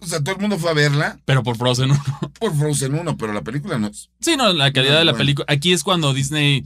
[0.00, 2.04] O sea, todo el mundo fue a verla Pero por Frozen 1.
[2.40, 3.90] por Frozen 1, pero la película no.
[4.20, 5.22] Sí, no, la calidad No, de la bueno.
[5.22, 5.46] película.
[5.48, 6.64] Aquí es cuando Disney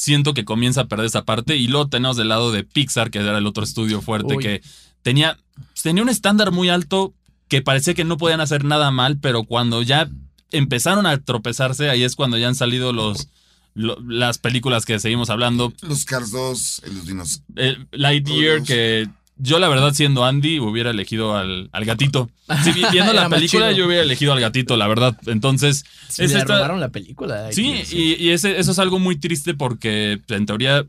[0.00, 1.56] siento que comienza a perder esa parte.
[1.56, 4.42] Y luego tenemos del lado de Pixar, que era el otro estudio fuerte, Uy.
[4.42, 4.62] que
[5.02, 5.36] tenía,
[5.82, 7.14] tenía un estándar muy alto
[7.48, 10.08] que parecía que no podían hacer nada mal, pero cuando ya
[10.52, 13.26] empezaron a tropezarse, ahí es cuando ya han salido los,
[13.74, 15.72] lo- las películas que seguimos hablando.
[15.82, 17.42] Los Cars 2, los dinosaurios.
[17.56, 19.08] El Lightyear, que
[19.38, 22.30] yo la verdad siendo Andy hubiera elegido al, al gatito.
[22.64, 25.16] Sí, vi- viendo la película yo hubiera elegido al gatito, la verdad.
[25.26, 25.84] Entonces...
[26.08, 27.50] Sí, es le esta- robaron la película.
[27.52, 30.84] Sí, y, y ese- eso es algo muy triste porque en teoría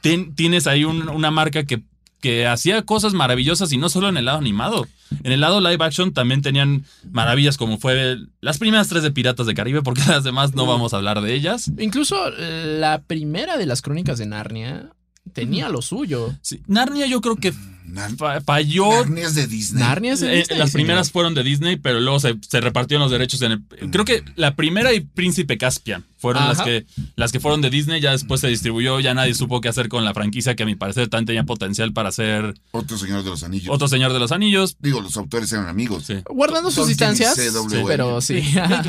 [0.00, 1.82] ten- tienes ahí un- una marca que,
[2.20, 4.86] que hacía cosas maravillosas y no solo en el lado animado.
[5.24, 9.46] En el lado live action también tenían maravillas como fue las primeras tres de Piratas
[9.46, 11.70] de Caribe, porque las demás no vamos a hablar de ellas.
[11.78, 14.90] Incluso eh, la primera de las crónicas de Narnia
[15.32, 16.34] tenía lo suyo.
[16.42, 17.79] Sí, Narnia yo creo que Nar-
[18.16, 18.90] fa- falló.
[18.90, 19.82] Narnia es de Disney.
[19.82, 20.84] Narnia es de Eh, Disney, las señor.
[20.84, 23.90] primeras fueron de Disney, pero luego se, se repartieron los derechos en el.
[23.90, 26.84] Creo que la primera y Príncipe Caspian fueron las que,
[27.16, 28.00] las que fueron de Disney.
[28.00, 30.74] Ya después se distribuyó, ya nadie supo qué hacer con la franquicia, que a mi
[30.76, 33.74] parecer también tenía potencial para ser Otro Señor de los Anillos.
[33.74, 34.76] otro Señor de los Anillos.
[34.80, 36.04] Digo, los autores eran amigos.
[36.06, 36.14] Sí.
[36.28, 37.38] Guardando sus distancias,
[37.86, 38.42] pero sí.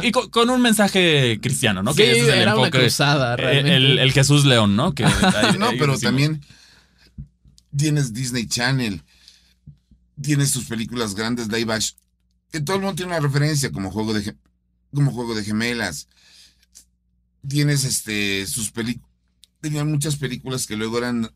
[0.04, 1.94] Y, y con, con un mensaje cristiano, ¿no?
[1.94, 3.76] Sí, ese es el era una enfoque, cruzada, eh, realmente.
[3.76, 4.94] El, el Jesús León, ¿no?
[4.94, 6.02] Que ahí- No, ahí pero decimos.
[6.02, 6.42] también
[7.76, 9.02] tienes Disney Channel,
[10.22, 12.00] tienes tus películas grandes live action,
[12.52, 14.36] que todo el mundo tiene una referencia como juego de
[14.94, 16.08] como juego de gemelas.
[17.48, 19.10] Tienes este sus películas,
[19.62, 21.32] tenían muchas películas que luego eran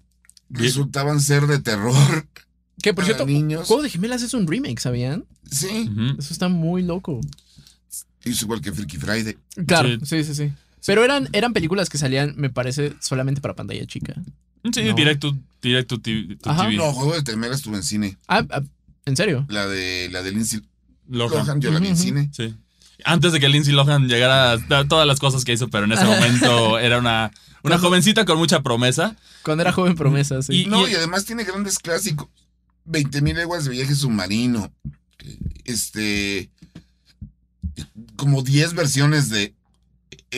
[0.50, 2.28] resultaban ser de terror
[2.82, 3.68] que por cierto, niños.
[3.68, 5.26] Juego de Gemelas es un remake, ¿sabían?
[5.50, 5.90] Sí.
[6.20, 7.20] Eso está muy loco.
[8.22, 9.38] es igual que Freaky Friday.
[9.66, 10.24] Claro, Sí.
[10.24, 10.54] sí, sí, sí.
[10.86, 14.14] Pero eran, eran películas que salían, me parece, solamente para pantalla chica.
[14.74, 14.94] Sí, No.
[14.96, 16.38] directo, directo TV.
[16.44, 16.64] Ajá.
[16.64, 16.76] TV.
[16.78, 18.18] No, juego de gemelas estuvo en cine.
[18.28, 18.62] Ah, ah,
[19.06, 19.46] ¿en serio?
[19.50, 20.62] La de la de Lindsay
[21.08, 21.46] Lohan.
[21.46, 22.30] Lohan, yo la vi en cine.
[22.34, 22.56] Sí.
[23.04, 26.06] Antes de que Lindsay Lohan llegara a todas las cosas que hizo, pero en ese
[26.06, 29.16] momento era una, una jovencita con mucha promesa.
[29.44, 30.62] Cuando era joven promesa, sí.
[30.62, 32.30] Y- No, y además tiene grandes clásicos.
[32.88, 34.72] 20.000 leguas de viaje submarino.
[35.66, 36.50] Este.
[38.16, 39.54] Como 10 versiones de.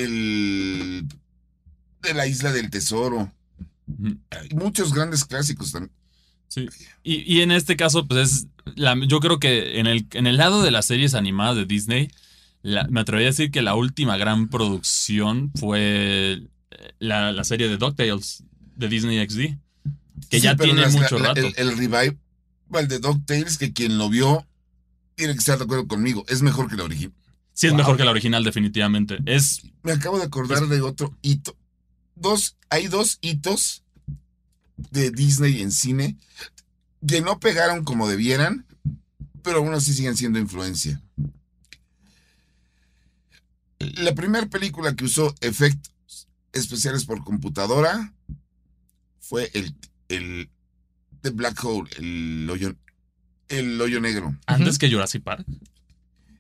[0.03, 1.07] El.
[2.01, 3.31] De la isla del tesoro.
[4.31, 5.91] Hay muchos grandes clásicos también.
[6.49, 6.67] Sí.
[7.03, 8.47] Y, y en este caso, pues es.
[8.75, 12.10] La, yo creo que en el, en el lado de las series animadas de Disney,
[12.63, 16.41] la- me atrevería a decir que la última gran producción fue
[16.99, 18.43] la, la serie de DuckTales
[18.75, 19.57] de Disney XD.
[20.29, 21.39] Que Sí, ya tiene las- mucho rato.
[21.39, 22.17] El, el revival
[22.89, 24.45] de DuckTales, que quien lo vio
[25.15, 27.13] tiene que estar de acuerdo conmigo, es mejor que la original.
[27.57, 27.77] Sí, es Wow.
[27.79, 29.17] mejor que la original, definitivamente.
[29.25, 29.63] Es.
[29.83, 31.55] Me acabo de acordar de otro hito.
[32.15, 33.83] Dos, hay dos hitos
[34.91, 36.17] de Disney en cine
[37.07, 38.65] que no pegaron como debieran,
[39.43, 41.01] pero aún así siguen siendo influencia.
[43.79, 48.13] La primera película que usó efectos especiales por computadora
[49.19, 49.75] fue el,
[50.09, 50.49] el
[51.21, 52.75] The Black Hole, el hoyo,
[53.49, 54.35] el hoyo negro.
[54.47, 55.45] Antes que Jurassic Park.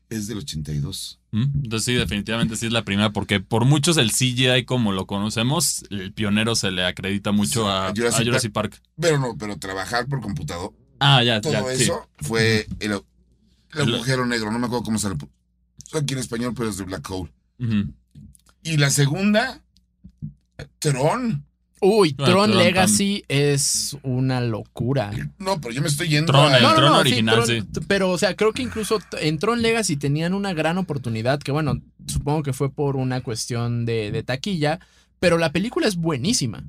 [0.09, 1.19] Es del 82.
[1.31, 1.43] ¿Mm?
[1.63, 5.83] Entonces sí, definitivamente sí es la primera, porque por muchos el CGI como lo conocemos,
[5.89, 8.81] el pionero se le acredita mucho Sí, a, Jurassic a Jurassic Park.
[8.99, 10.73] Pero no, pero trabajar por computadora.
[10.99, 11.83] Ah, ya, todo ya, sí.
[11.83, 13.01] eso fue el, el
[13.73, 15.29] El- agujero negro, no me acuerdo cómo se le puso
[15.93, 17.31] aquí en español, pero es de Black Hole.
[18.63, 19.61] Y la segunda,
[20.79, 21.45] Tron.
[21.79, 25.11] Uy, Bueno, Tron Tron Legacy es una locura.
[25.37, 27.45] No, pero yo me estoy yendo Tron, a- el No, no, Tron no, original, Tron-
[27.47, 27.81] sí.
[27.87, 31.79] Pero, o sea, creo que incluso en Tron Legacy tenían una gran oportunidad, que bueno,
[32.07, 34.79] supongo que fue por una cuestión de, de taquilla,
[35.19, 36.63] pero la película es buenísima.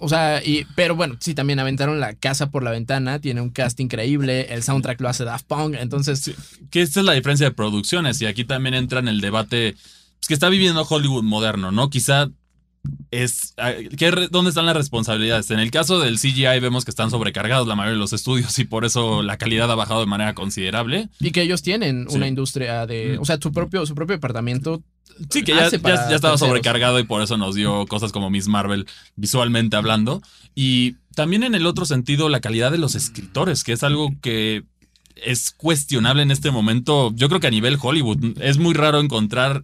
[0.00, 3.50] O sea, y, pero bueno, sí, también aventaron la casa por la ventana, tiene un
[3.50, 6.30] cast increíble, el soundtrack lo hace Daft Punk, entonces,
[6.70, 9.72] Que esta es la diferencia de producciones y aquí también entra en el debate
[10.18, 11.90] pues, que está viviendo Hollywood moderno, ¿no?
[11.90, 12.30] Quizá
[13.10, 13.54] es...
[13.58, 15.50] ah, ¿qué re- ¿Dónde están las responsabilidades?
[15.50, 18.64] En el caso del CGI vemos que están sobrecargados la mayoría de los estudios y
[18.64, 21.08] por eso la calidad ha bajado de manera considerable.
[21.20, 22.16] y que ellos tienen Sí.
[22.16, 23.22] una industria de, Mm.
[23.22, 24.82] o sea, su propio, su propio departamento.
[25.30, 28.86] Sí, que ya, ya- estaba sobrecargado y por eso nos dio cosas como Miss Marvel
[29.16, 30.20] visualmente hablando.
[30.56, 34.64] Y también en el otro sentido, la calidad de los escritores, que es algo que
[35.14, 37.12] es cuestionable en este momento.
[37.14, 39.62] Yo creo que a nivel Hollywood es muy raro encontrar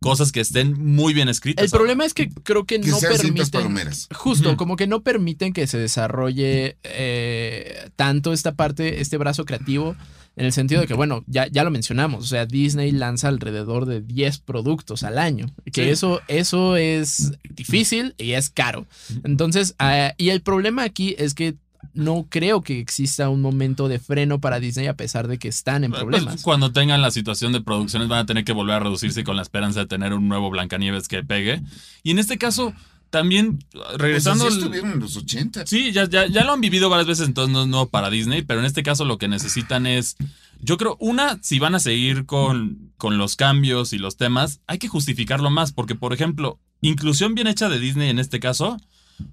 [0.00, 1.64] cosas que estén muy bien escritas.
[1.64, 3.46] El problema es que creo que, que no permiten.
[3.50, 4.08] palomeras.
[4.14, 4.56] Justo, Ujú.
[4.56, 9.96] como que no permiten que se desarrolle eh, tanto esta parte, este brazo creativo,
[10.36, 13.84] en el sentido de que, bueno, ya, ya lo mencionamos, o sea, Disney lanza alrededor
[13.84, 15.90] de 10 productos al año, que Sí.
[15.90, 18.86] eso, eso es difícil y es caro.
[19.24, 21.56] Entonces, ah, y el problema aquí es que
[21.94, 25.84] no creo que exista un momento de freno para Disney a pesar de que están
[25.84, 26.42] en Pues, problemas.
[26.42, 29.42] cuando tengan la situación de producciones van a tener que volver a reducirse con la
[29.42, 31.62] esperanza de tener un nuevo Blancanieves que pegue.
[32.02, 32.72] Y en este caso,
[33.10, 33.58] también,
[33.98, 34.44] regresando...
[34.44, 35.66] Pues así al- estuvieron en los 80.
[35.66, 38.60] Sí, ya, ya, ya lo han vivido varias veces, entonces no, no para Disney, pero
[38.60, 40.16] en este caso lo que necesitan es,
[40.62, 44.78] yo creo, una, si van a seguir con, con los cambios y los temas, hay
[44.78, 48.76] que justificarlo más, porque por ejemplo, inclusión bien hecha de Disney en este caso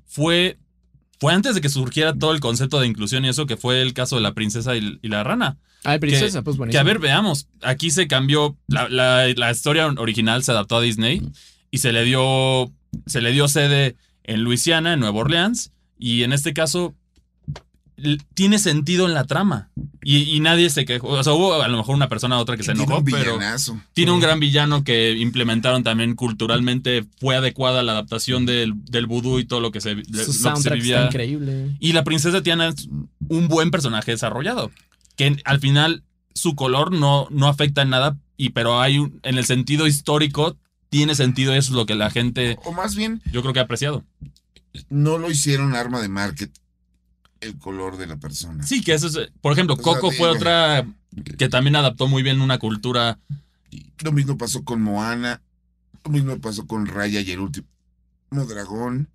[0.06, 0.58] fue,
[1.19, 3.93] fue antes de que surgiera todo el concepto de inclusión y eso, que fue el
[3.93, 5.58] caso de la princesa y, y la rana.
[5.84, 6.82] Ay, princesa, pues Que buenísimo.
[6.82, 11.21] a ver, veamos, aquí se cambió, la, la- la historia original se adaptó a Disney
[11.71, 12.71] y se le dio,
[13.06, 16.93] se le dio sede en Luisiana, en Nueva Orleans, y en este caso
[18.34, 19.70] tiene sentido en la trama.
[20.04, 22.56] Y, y nadie se quejó, o sea, hubo a lo mejor una persona u otra
[22.56, 23.82] que se Tiene enojó, un pero villanazo.
[23.94, 29.40] tiene un gran villano que implementaron también culturalmente, fue adecuada la adaptación del, del vudú
[29.40, 31.06] y todo lo que se, de- Su lo que se está vivía.
[31.08, 31.76] increíble.
[31.80, 32.88] Y la princesa Tiana es
[33.28, 34.72] un buen personaje desarrollado.
[35.16, 36.04] Que al final
[36.36, 40.56] su color no, no afecta en nada, y, pero hay un- en el sentido histórico
[40.90, 43.64] tiene sentido eso es lo que la gente O más bien, yo creo que ha
[43.64, 44.06] apreciado.
[44.90, 46.52] no lo hicieron arma de market
[47.41, 48.63] el color de la persona.
[48.65, 50.86] Sí, que eso es, por ejemplo, O sea, Coco fue otra
[51.38, 53.19] que también adaptó muy bien una cultura.
[54.04, 55.41] Lo mismo pasó con Moana.
[56.04, 57.67] Lo mismo pasó con Raya y el último
[58.32, 59.10] dragón.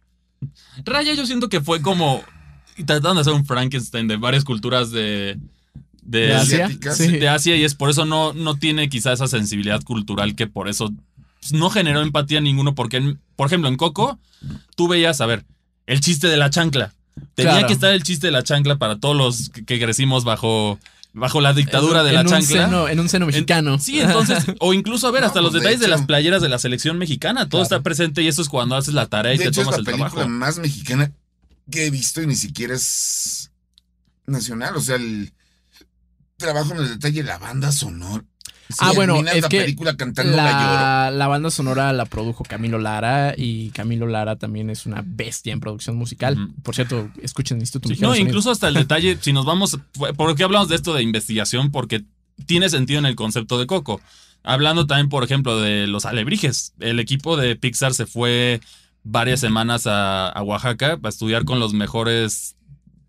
[0.85, 2.23] Raya yo siento que fue como
[2.87, 5.39] tratando de hacer un Frankenstein de varias culturas de
[6.03, 6.69] de, ¿De Asia?
[6.95, 7.19] Sí.
[7.19, 10.69] de Asia y es por eso no, no tiene quizá esa sensibilidad cultural que por
[10.69, 10.91] eso
[11.41, 14.19] pues, no generó empatía ninguno porque, en- por ejemplo, en Coco
[14.75, 15.45] tú veías, a ver,
[15.87, 16.93] el chiste de la chancla.
[17.35, 17.67] Tenía Claro.
[17.67, 20.79] que estar el chiste de la chancla para todos los que, que crecimos bajo,
[21.13, 22.67] bajo la dictadura de la en un chancla.
[22.67, 23.79] seno- en un seno mexicano.
[23.79, 26.49] Sí, entonces, o incluso a ver, No, hasta los de detalles de, las playeras de
[26.49, 27.63] la selección mexicana, todo Claro.
[27.65, 29.77] está presente y eso es cuando haces la tarea y De te hecho, es tomas
[29.77, 30.29] la el película trabajo.
[30.31, 31.13] más mexicana
[31.71, 33.51] que he visto y ni siquiera es
[34.27, 34.77] nacional.
[34.77, 35.33] O sea, el
[36.37, 38.25] trabajo en el detalle, la banda sonora.
[38.79, 43.71] Ah, bueno, es la que película cantando la, banda sonora la produjo Camilo Lara y
[43.71, 46.51] Camilo Lara también es una bestia en producción musical.
[46.63, 49.79] Por cierto, escuchen el Instituto Sí, no, incluso hasta el detalle, si nos vamos,
[50.17, 51.71] ¿por qué hablamos de esto de investigación?
[51.71, 52.05] Porque
[52.47, 54.01] tiene sentido en el concepto de Coco.
[54.43, 56.73] Hablando también, por ejemplo, de los alebrijes.
[56.81, 58.61] El equipo de Pixar se fue
[59.05, 62.57] varias semanas a, a Oaxaca para estudiar con los mejores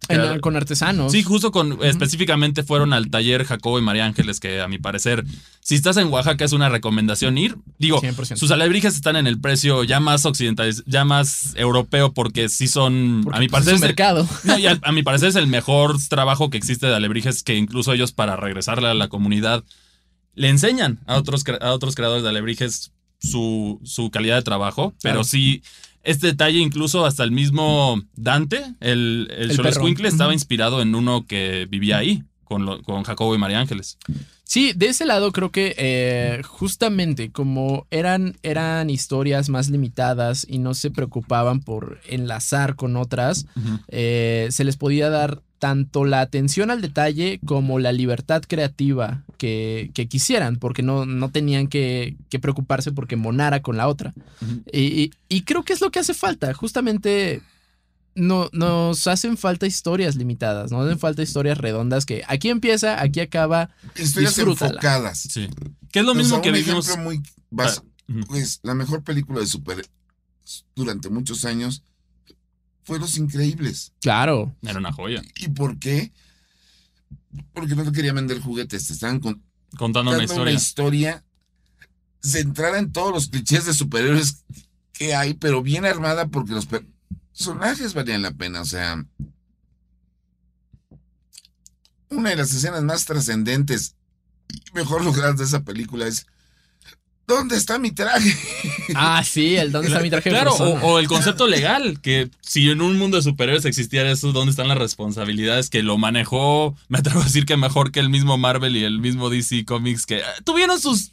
[0.10, 1.12] En- con artesanos.
[1.12, 5.24] Sí, justo con específicamente fueron al taller Jacobo y María Ángeles, que a mi parecer,
[5.62, 7.56] si estás en Oaxaca es una recomendación ir.
[7.80, 8.36] Digo, 100%.
[8.38, 13.22] sus alebrijes están en el precio ya más occidental, ya más europeo, porque sí son,
[13.24, 14.28] Porque, a mi pues, parecer, es el- mercado.
[14.44, 17.56] no, y a, a mi parecer es el mejor trabajo que existe de alebrijes que
[17.56, 19.64] incluso ellos para regresarle a la comunidad
[20.36, 25.14] le enseñan a otros, a otros creadores de alebrijes su, su calidad de trabajo, pero
[25.14, 25.24] Claro.
[25.24, 25.64] sí,
[26.04, 29.58] este detalle incluso hasta el mismo Dante, el, el, El
[30.10, 33.98] estaba inspirado en uno que vivía ahí, con, lo- con Jacobo y María Ángeles.
[34.54, 40.60] Sí, de ese lado creo que eh, justamente como eran, eran historias más limitadas y
[40.60, 43.48] no se preocupaban por enlazar con otras,
[43.88, 49.90] eh, se les podía dar tanto la atención al detalle como la libertad creativa que,
[49.96, 54.14] que quisieran, porque no, no tenían que, que preocuparse porque monara con la otra.
[54.72, 57.42] Y- y creo que es lo que hace falta, justamente
[58.16, 63.20] no, nos hacen falta historias limitadas, nos hacen falta historias redondas que aquí empieza, aquí
[63.20, 63.70] acaba.
[63.96, 64.72] Historias Disfrútala.
[64.72, 65.20] enfocadas.
[65.20, 65.50] Sí.
[65.92, 66.88] Que es lo O sea, mismo que un vivimos.
[66.88, 67.22] ejemplo muy
[67.52, 68.28] bas- Ah, ujú.
[68.28, 69.86] pues, la mejor película de super
[70.76, 71.84] durante muchos años
[72.84, 73.94] fue Los Increíbles.
[74.02, 75.22] Claro, Era una joya.
[75.38, 76.12] ¿Y por qué?
[77.54, 79.44] Porque no te querían vender juguetes, te estaban contando
[79.78, 80.54] Contando una una historia.
[80.54, 81.24] historia.
[82.22, 84.46] centrada en todos los clichés de superhéroes
[84.94, 86.66] que hay, pero bien armada porque los
[87.34, 88.62] personajes valían la pena.
[88.62, 89.04] O sea,
[92.10, 93.96] una de las escenas más trascendentes
[94.50, 96.26] y mejor logradas de esa película es
[97.26, 98.36] ¿Dónde está mi traje?
[98.96, 102.70] Ah, sí, el dónde está mi traje Claro, o, o el concepto legal, que si
[102.70, 105.70] en un mundo de superhéroes existiera eso, ¿dónde están las responsabilidades?
[105.70, 109.00] Que lo manejó, me atrevo a decir que mejor que el mismo Marvel y el
[109.00, 111.12] mismo DC Comics, que eh, tuvieron sus,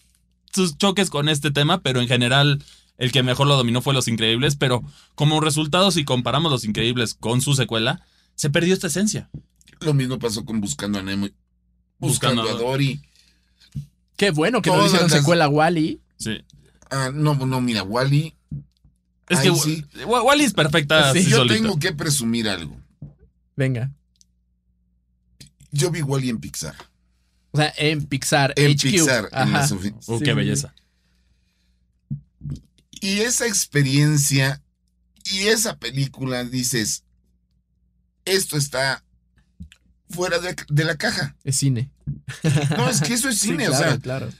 [0.52, 2.60] sus choques con este tema, pero en general
[3.00, 4.84] el que mejor lo dominó fue Los Increíbles, pero
[5.16, 8.04] como resultado, si comparamos Los Increíbles con su secuela,
[8.36, 9.28] se perdió esta esencia.
[9.80, 11.28] Lo mismo pasó con Buscando a Nemo,
[11.98, 13.02] Buscando Buscando a Dory.
[14.16, 16.00] Qué bueno que no hicieron las- secuela a Wally.
[16.18, 16.44] Sí.
[16.90, 18.36] Ah, no, no, mira, Wally.
[19.28, 19.84] Es que sí.
[20.06, 22.76] Wally es perfecta Sí, Yo tengo que presumir algo.
[23.56, 23.90] Venga.
[25.72, 26.74] Yo vi Wally en Pixar.
[27.52, 28.52] O sea, en Pixar.
[28.56, 28.82] En HQ.
[28.82, 30.74] Pixar, en ofi- Uh, qué sí, belleza.
[33.00, 34.62] Y esa experiencia
[35.24, 37.04] y esa película, dices,
[38.24, 39.04] esto está
[40.10, 41.36] fuera de, de la caja.
[41.44, 41.90] Es cine.
[42.76, 44.30] No, es que eso es Sí, cine, claro, o sea, claro.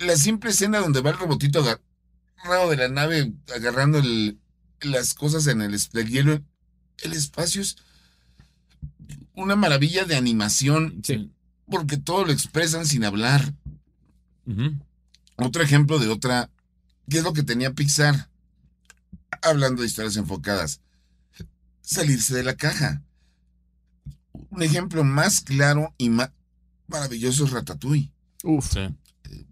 [0.00, 4.38] la simple escena donde va el robotito agarrado de la nave, agarrando el-
[4.80, 5.76] las cosas en el
[6.08, 6.40] hielo,
[7.02, 7.76] el espacio es
[9.34, 11.30] una maravilla de animación, Sí.
[11.68, 13.52] porque todo lo expresan sin hablar.
[15.36, 16.50] Otro ejemplo de otra,
[17.08, 18.30] ¿qué es lo que tenía Pixar?
[19.42, 20.80] Hablando de historias enfocadas.
[21.80, 23.02] Salirse de la caja.
[24.50, 26.30] Un ejemplo más claro y más
[26.86, 28.12] maravilloso es Ratatouille.
[28.44, 28.72] Uf.
[28.72, 28.88] Sí.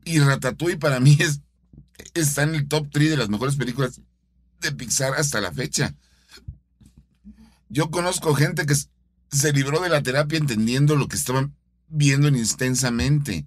[0.05, 1.41] Y Ratatouille para mí es,
[2.15, 4.01] está en el top 3 de las mejores películas
[4.61, 5.95] de Pixar hasta la fecha.
[7.69, 11.55] Yo conozco gente que se libró de la terapia entendiendo lo que estaban
[11.89, 13.47] viendo intensamente.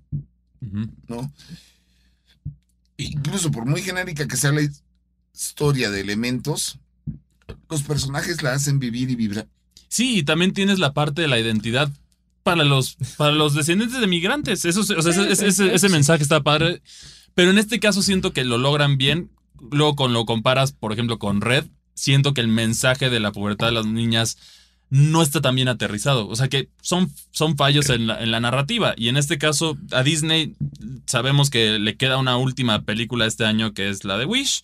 [1.08, 1.32] ¿no?
[3.04, 4.84] Incluso por muy genérica que sea la his-
[5.34, 6.80] historia de elementos,
[7.70, 9.48] los personajes la hacen vivir y vibrar.
[9.88, 11.90] Sí, y también tienes la parte de la identidad
[12.44, 14.66] para los, para los descendientes de migrantes.
[14.66, 16.82] Eso, es- o sea, ese, ese- ese- ese mensaje está padre.
[17.36, 19.30] Pero en este caso siento que lo logran bien.
[19.72, 23.68] Luego, con lo comparas, por ejemplo, con Red, siento que el mensaje de la pubertad
[23.68, 24.38] de las niñas
[24.90, 26.28] no está tan bien aterrizado.
[26.28, 28.94] O sea que son, son fallos en la, en la narrativa.
[28.98, 30.56] Y en este caso, a Disney
[31.06, 34.64] sabemos que le queda una última película este año que es la de Wish.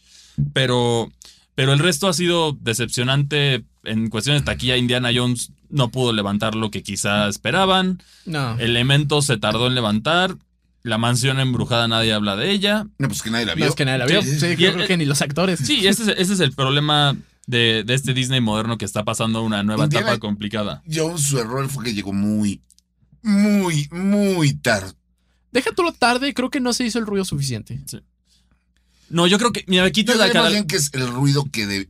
[0.54, 1.12] Pero,
[1.54, 4.78] pero el resto ha sido decepcionante en cuestiones de taquilla.
[4.78, 8.02] Indiana Jones no pudo levantar lo que quizá esperaban.
[8.26, 8.58] No.
[8.60, 10.36] Elementos se tardó en levantar.
[10.84, 12.86] La mansión embrujada nadie habla de ella.
[13.00, 13.68] No, pues que nadie la No vio.
[13.68, 14.22] es que nadie la vio.
[14.22, 14.40] Sí.
[14.40, 15.60] Sí, Y yo creo que ni los actores.
[15.60, 17.16] Sí, ese es, ese es el problema
[17.48, 20.84] de, de este Disney moderno que está pasando una nueva Indiana- etapa complicada.
[20.92, 22.62] Jones, su error fue que llegó muy,
[23.22, 24.94] muy, muy tarde.
[25.52, 27.82] Deja tú lo tarde, creo que no se hizo el ruido suficiente.
[29.10, 29.64] No, yo creo que.
[29.68, 30.66] Mira, Yo quitas la cara.
[30.66, 31.90] que es el ruido que de-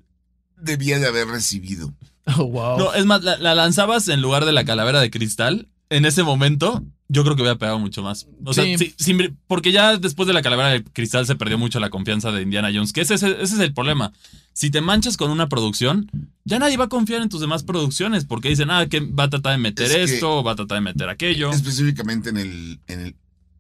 [0.58, 1.94] debía de haber recibido.
[2.40, 2.80] Oh, wow.
[2.80, 5.68] No, es más, la, la lanzabas en lugar de la calavera de cristal.
[5.90, 8.28] En ese momento, yo creo que hubiera pegado mucho más.
[8.44, 8.78] O sea, Sí.
[8.78, 12.32] sí, sin- porque ya después de la calavera de cristal se perdió mucho la confianza
[12.32, 12.92] de Indiana Jones.
[12.94, 14.12] Que ese, es el- ese es el problema.
[14.54, 16.10] Si te manchas con una producción,
[16.44, 18.26] ya nadie va a confiar en tus demás producciones.
[18.26, 20.82] Porque dicen, ah, que va a tratar de meter Es esto, va a tratar de
[20.82, 21.52] meter aquello.
[21.52, 23.16] Específicamente en el, en el,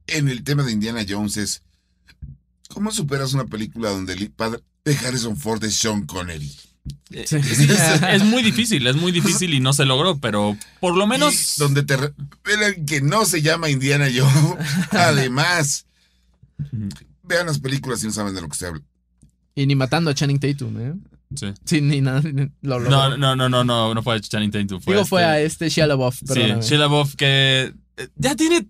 [0.07, 1.61] en el tema de Indiana Jones es
[2.69, 6.51] ¿cómo superas una película donde el padre de Harrison Ford de Sean Connery.
[7.11, 7.36] Eh, Sí.
[7.38, 7.59] es,
[8.03, 11.57] es muy difícil, es muy difícil y no se logró, pero por lo menos.
[11.57, 14.55] Y donde te revelan que no se llama Indiana Jones.
[14.91, 15.86] Además,
[17.23, 18.81] vean las películas si no saben de lo que se habla.
[19.55, 20.93] Y ni matando a Channing Tatum, ¿eh?
[21.36, 21.47] Sí.
[21.65, 22.21] Sí, ni nada.
[22.21, 24.81] ni- Lo, lo- No, no, no, no, no, no fue a Channing Tatum.
[24.81, 26.41] Fue Digo, fue este- a este Shia LaBeouf, Sí.
[26.61, 28.67] Shia LaBeouf que eh, ya tiene.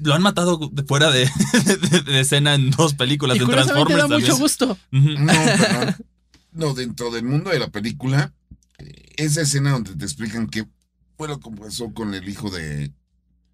[0.00, 1.28] Lo han matado de fuera de,
[1.90, 4.20] de- de escena en dos películas, y en Transformers da también.
[4.30, 4.78] mucho gusto.
[4.92, 5.08] Ujú.
[5.18, 5.96] No, perdón.
[6.52, 8.32] No, dentro del mundo de la película,
[8.78, 10.66] eh, esa escena donde te explican qué
[11.16, 12.92] fue lo que pasó con el hijo de.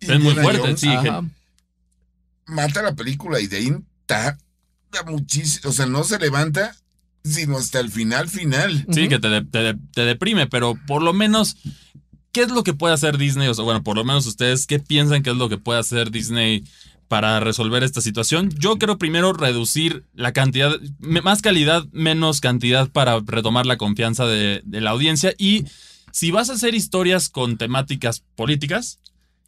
[0.01, 0.89] Es muy fuerte, Jones, sí.
[0.89, 1.23] Ajá.
[2.47, 3.73] Mata la película y de ahí
[5.07, 5.71] muchísimo.
[5.71, 6.77] O sea, no se levanta,
[7.25, 8.87] sino hasta el final, final.
[8.93, 11.57] Sí, que te, de- te de- te deprime, pero por lo menos,
[12.33, 13.49] ¿qué es lo que puede hacer Disney?
[13.49, 16.11] O sea, bueno, por lo menos ustedes, ¿qué piensan que es lo que puede hacer
[16.11, 16.65] Disney
[17.09, 18.51] para resolver esta situación?
[18.59, 24.63] Yo creo primero reducir la cantidad, más calidad, menos cantidad para retomar la confianza de,
[24.65, 25.35] de la audiencia.
[25.39, 25.65] Y
[26.13, 28.99] si vas a hacer historias con temáticas políticas,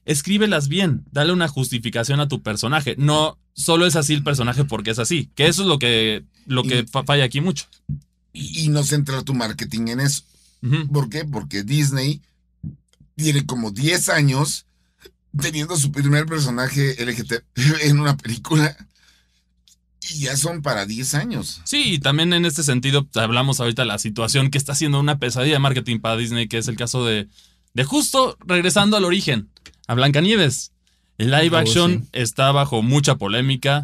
[0.04, 2.94] escríbelas bien, dale una justificación a tu personaje.
[2.98, 6.62] No solo es así el personaje porque es así, que eso es lo que, lo
[6.62, 7.66] que Y- falla aquí mucho.
[8.32, 10.22] Y, no centrar tu marketing en eso.
[10.92, 11.24] ¿Por qué?
[11.24, 12.20] Porque Disney
[13.14, 14.66] tiene como 10 años
[15.40, 17.42] teniendo su primer personaje LGBT
[17.82, 18.76] en una película.
[20.08, 21.60] Y ya son para 10 años.
[21.64, 25.18] Sí, y también en este sentido hablamos ahorita de la situación que está siendo una
[25.18, 27.26] pesadilla de marketing para Disney, que es el caso de,
[27.74, 29.48] de justo regresando al origen,
[29.88, 30.72] a Blancanieves.
[31.18, 32.08] El live Oh, action sí.
[32.12, 33.82] está bajo mucha polémica.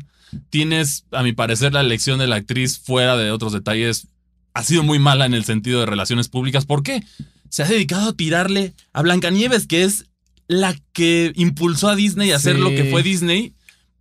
[0.50, 4.06] Tienes, a mi parecer, la elección de la actriz fuera de otros detalles
[4.54, 6.66] ha sido muy mala en el sentido de relaciones públicas.
[6.66, 7.02] ¿Por qué?
[7.48, 10.06] Se ha dedicado a tirarle a Blancanieves, que es
[10.52, 12.62] la que impulsó a Disney a hacer Sí.
[12.62, 13.54] lo que fue Disney,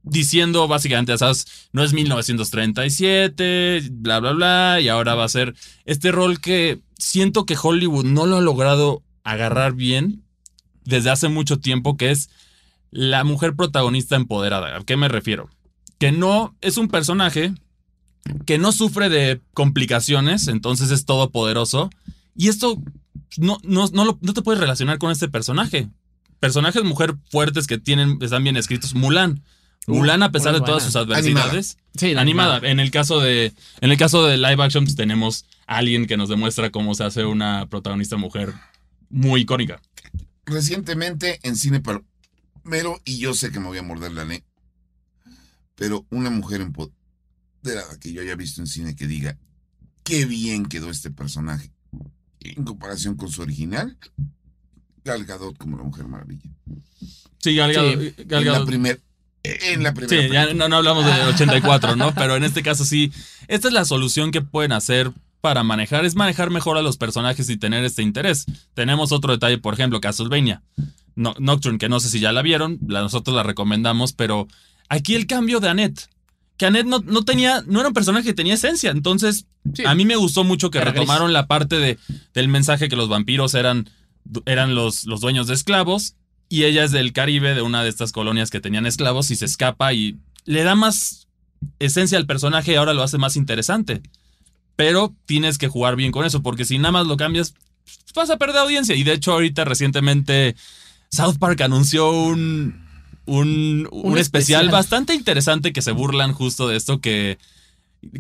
[0.04, 1.46] diciendo básicamente, ¿sabes?
[1.74, 7.46] No es 1937, bla, bla, bla, y ahora va a ser este rol que siento
[7.46, 10.24] que Hollywood no lo ha logrado agarrar bien
[10.84, 12.30] desde hace mucho tiempo, que es
[12.92, 14.76] la mujer protagonista empoderada.
[14.78, 15.50] ¿A qué me refiero?
[16.00, 17.54] Que no es un personaje
[18.46, 21.90] que no sufre de complicaciones, entonces es todopoderoso.
[22.36, 22.82] Y esto
[23.38, 25.90] no, no, no, lo- no te puedes relacionar con este personaje.
[26.42, 28.96] Personajes mujer fuertes que tienen, están bien escritos.
[28.96, 29.44] Mulan.
[29.86, 32.58] Uh, Mulan, a pesar de todas sus adversidades, Sí, la animada.
[32.68, 36.18] En el caso de, en el caso de live action, pues, tenemos a alguien que
[36.18, 38.56] nos demuestra cómo se hace una protagonista mujer
[39.10, 39.82] muy icónica.
[40.46, 44.44] Recientemente en cine palomero, y yo sé que me voy a morder la ley,
[45.76, 49.38] pero una mujer empoderada que yo haya visto en cine que diga,
[50.04, 51.72] qué bien quedó este personaje
[52.40, 53.96] en comparación con su original,
[55.04, 56.50] Gal Gadot como la Mujer Maravilla.
[57.40, 59.00] Sí, Gal Gadot- Sí, Gal en la en primera.
[60.08, 62.14] Sí, ya no, no hablamos de 84, ¿no?
[62.14, 63.12] Pero en este caso sí,
[63.48, 67.50] esta es la solución que pueden hacer para manejar, es manejar mejor a los personajes
[67.50, 68.46] y tener este interés.
[68.76, 70.62] Tenemos otro detalle, por ejemplo, Castlevania,
[71.16, 74.48] no, Nocturne, que no sé si ya la vieron, la- nosotros la recomendamos, pero
[74.90, 76.08] aquí el cambio de Annette,
[76.58, 79.84] que Annette no, no tenía, no era un personaje que tenía esencia, entonces Sí.
[79.88, 81.00] a mí me gustó mucho que Era gris.
[81.02, 81.98] retomaron la parte de,
[82.36, 83.90] del mensaje que los vampiros eran,
[84.46, 86.16] eran los, los dueños de esclavos
[86.50, 89.46] y ella es del Caribe, de una de estas colonias que tenían esclavos y se
[89.46, 91.28] escapa y le da más
[91.80, 94.02] esencia al personaje y ahora lo hace más interesante.
[94.76, 97.54] Pero tienes que jugar bien con eso, porque si nada más lo cambias,
[98.16, 98.96] vas a perder audiencia.
[98.96, 100.56] Y de hecho, ahorita recientemente
[101.12, 102.86] South Park anunció un,
[103.26, 104.68] un, un Un especial, especial.
[104.70, 107.38] bastante interesante que se burlan justo de esto, que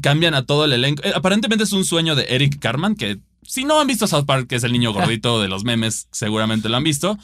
[0.02, 1.04] cambian a todo el elenco.
[1.04, 4.48] Eh, aparentemente es un sueño de Eric Carman, que si no han visto South Park,
[4.48, 7.18] que es el niño gordito de los memes, seguramente lo han visto.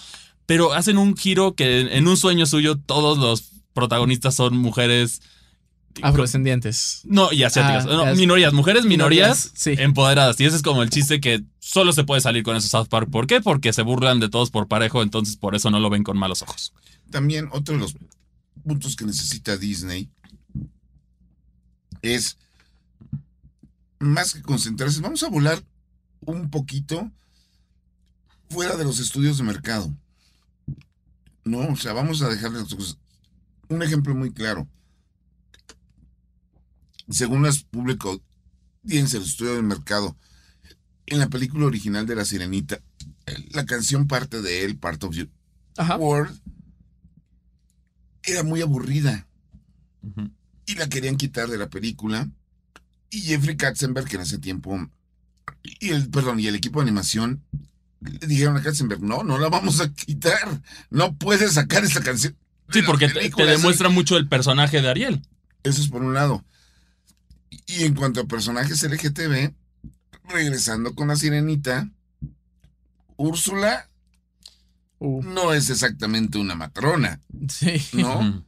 [0.45, 5.21] Pero hacen un giro que en un sueño suyo todos los protagonistas son mujeres.
[6.01, 7.01] Afrodescendientes.
[7.03, 7.85] No, y asiáticas.
[7.85, 9.75] Ah, No, minorías, mujeres minorías, Minorías, sí.
[9.77, 10.39] empoderadas.
[10.39, 13.09] Y ese es como el chiste que solo se puede salir con eso South Park.
[13.09, 13.41] ¿Por qué?
[13.41, 16.43] Porque se burlan de todos por parejo, entonces por eso no lo ven con malos
[16.43, 16.71] ojos.
[17.11, 17.95] También otro de los
[18.63, 20.09] puntos que necesita Disney
[22.01, 22.37] es
[23.99, 25.61] más que concentrarse, vamos a volar
[26.27, 27.11] un poquito
[28.49, 29.91] fuera de los estudios de mercado.
[31.43, 32.97] No, o sea, vamos a cosas.
[33.69, 34.67] Un ejemplo muy claro.
[37.09, 38.21] Según las público
[38.83, 40.15] audiencias del estudio de mercado,
[41.05, 42.81] en la película original de La Sirenita,
[43.51, 45.29] la canción parte de él, Part of You
[45.77, 45.95] Ajá.
[45.97, 46.37] World,
[48.23, 49.25] era muy aburrida
[50.65, 52.29] y la querían quitar de la película.
[53.09, 54.89] Y Jeffrey Katzenberg, que en ese tiempo,
[55.79, 57.43] y el, perdón, y el equipo de animación,
[57.99, 62.35] le dijeron a Katzenberg, no, no la vamos a quitar, no puedes sacar esa canción.
[62.71, 63.45] Sí, porque te, te película".
[63.45, 65.21] demuestra mucho el personaje de Ariel.
[65.63, 66.43] Eso es por un lado.
[67.65, 69.53] Y en cuanto a personajes LGTB,
[70.29, 71.89] regresando con la sirenita,
[73.15, 73.89] Úrsula
[74.99, 77.79] Uh, no es exactamente una matrona, sí.
[77.93, 78.43] ¿no?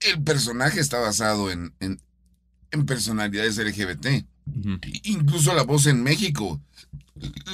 [0.00, 2.00] El personaje está basado en, en,
[2.70, 4.24] en personalidades LGBT.
[5.04, 6.60] Incluso la voz en México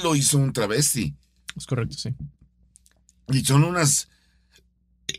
[0.03, 1.13] lo hizo un travesti.
[1.55, 2.09] Es correcto, sí.
[3.29, 4.07] Y son unas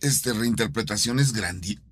[0.01, 1.85] este, reinterpretaciones grandiosas.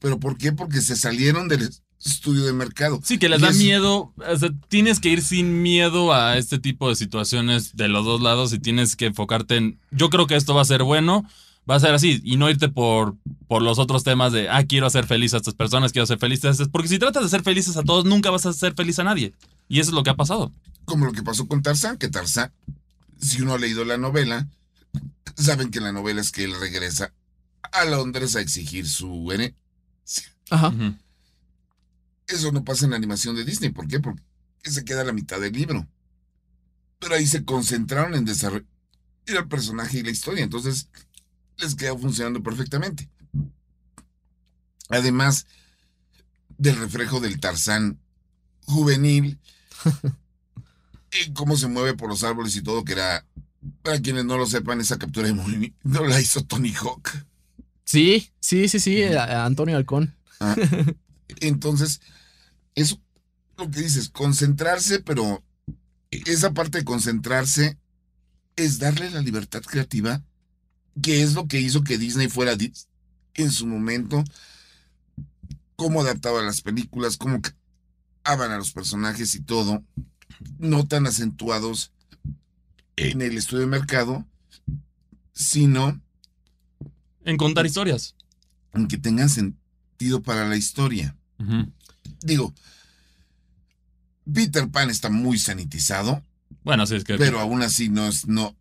[0.00, 0.52] ¿Pero por qué?
[0.52, 1.68] Porque se salieron del
[2.04, 3.00] estudio de mercado.
[3.04, 4.12] Sí, que les Y da es- miedo.
[4.16, 8.20] O sea, tienes que ir sin miedo a este tipo de situaciones de los dos
[8.20, 9.78] lados y tienes que enfocarte en.
[9.90, 11.24] Yo creo que esto va a ser bueno,
[11.70, 13.16] va a ser así y no irte por,
[13.46, 16.44] por los otros temas de, ah, quiero hacer feliz a estas personas, quiero hacer felices
[16.46, 16.68] a estas.
[16.68, 19.34] Porque si tratas de ser felices a todos, nunca vas a ser feliz a nadie.
[19.68, 20.52] Y eso es lo que ha pasado.
[20.84, 22.52] Como lo que pasó con Tarzán, que Tarzán,
[23.20, 24.48] si uno ha leído la novela,
[25.36, 27.12] saben que la novela es que él regresa
[27.62, 29.56] a Londres a exigir su herencia.
[30.50, 30.74] Ajá.
[32.26, 33.70] Eso no pasa en la animación de Disney.
[33.70, 34.00] ¿Por qué?
[34.00, 34.22] Porque
[34.64, 35.86] se queda a la mitad del libro.
[36.98, 38.66] Pero ahí se concentraron en desarrollar
[39.26, 40.42] el personaje y la historia.
[40.42, 40.88] Entonces,
[41.60, 43.08] les queda funcionando perfectamente.
[44.88, 45.46] Además
[46.58, 47.98] del reflejo del Tarzán
[48.66, 49.38] juvenil,
[51.26, 53.24] y cómo se mueve por los árboles y todo, que era,
[53.82, 57.10] para quienes no lo sepan, esa captura de movimiento no la hizo Tony Hawk.
[57.84, 60.14] Sí, sí, sí, sí, a- Antonio Halcón.
[60.40, 60.54] Ah,
[61.40, 62.00] Entonces,
[62.74, 63.00] eso
[63.56, 65.42] lo que dices, concentrarse, pero
[66.10, 67.78] esa parte de concentrarse
[68.56, 70.22] es darle la libertad creativa,
[71.02, 72.56] que es lo que hizo que Disney fuera
[73.34, 74.22] en su momento,
[75.76, 79.82] cómo adaptaba las películas, cómo creaban a los personajes y todo,
[80.58, 81.92] no tan acentuados
[82.96, 84.26] en el estudio de mercado,
[85.32, 86.00] sino
[87.24, 88.14] En contar historias.
[88.74, 91.16] en que tengan sentido para la historia.
[92.22, 92.52] Digo,
[94.32, 96.22] Peter Pan está muy sanitizado,
[96.62, 97.16] Bueno, sí, es que.
[97.16, 98.54] pero aún así no es, no,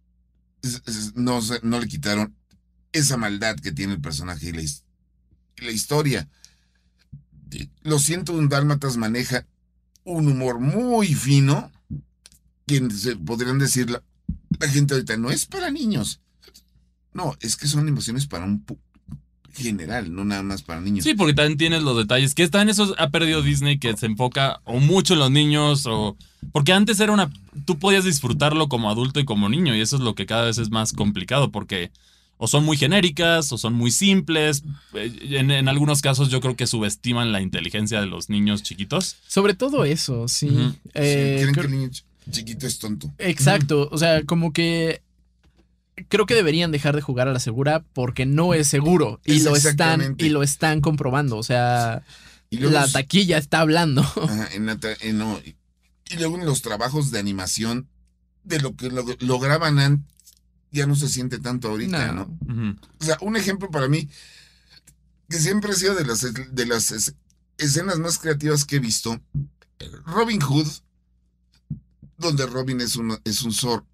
[1.15, 2.35] no, no le quitaron
[2.91, 4.69] esa maldad que tiene el personaje y la, y
[5.61, 6.27] la historia.
[7.81, 9.45] Lo siento, un Dálmatas maneja
[10.03, 11.71] un humor muy fino,
[12.65, 14.03] que se podrían decir la,
[14.59, 16.21] la gente ahorita, no es para niños.
[17.13, 18.63] No, es que son emociones para un
[19.59, 21.03] general, no nada más para niños.
[21.03, 22.33] Sí, porque también tienes los detalles.
[22.33, 25.85] Que está en eso ha perdido Disney, que se enfoca o mucho en los niños,
[25.85, 26.15] o.
[26.51, 27.29] Porque antes era una.
[27.65, 30.57] Tú podías disfrutarlo como adulto y como niño, y eso es lo que cada vez
[30.57, 31.91] es más complicado, porque
[32.41, 34.63] o son muy genéricas, o son muy simples.
[34.93, 39.17] Eh, En, en algunos casos, yo creo que subestiman la inteligencia de los niños chiquitos.
[39.27, 40.47] Sobre todo eso, sí.
[40.93, 43.11] Eh, creen creo- que el niño ch- chiquito es tonto.
[43.17, 45.01] Exacto, o sea, como que
[46.07, 49.43] creo que deberían dejar de jugar a la segura porque no es seguro y Es
[49.43, 52.03] lo están y lo están comprobando, o sea,
[52.49, 54.01] Y luego la taquilla está hablando.
[54.15, 55.55] Ajá, en la ta- en no, y,
[56.09, 57.87] y luego en los trabajos de animación,
[58.43, 60.05] de lo que lo- lograban antes,
[60.71, 62.37] ya no se siente tanto ahorita, No.
[62.99, 64.07] O sea, un ejemplo para mí,
[65.29, 66.21] que siempre ha sido de las,
[66.53, 67.15] de las es-
[67.57, 69.19] escenas más creativas que he visto,
[70.05, 70.67] Robin Hood,
[72.17, 73.85] donde Robin es un, es un zorro.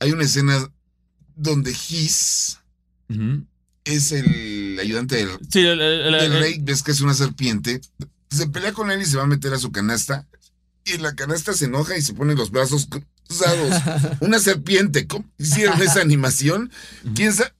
[0.00, 0.68] Hay una escena
[1.36, 2.58] donde His
[3.84, 7.14] es el ayudante del, Sí, el, el- el- el el- rey, ves que es una
[7.14, 7.80] serpiente,
[8.30, 10.26] se pelea con él y se va a meter a su canasta.
[10.84, 12.88] Y la canasta se enoja y se pone los brazos
[13.26, 13.82] cruzados.
[14.20, 15.06] Una serpiente.
[15.06, 16.70] ¿Cómo hicieron esa animación?
[17.14, 17.52] ¿Quién sabe?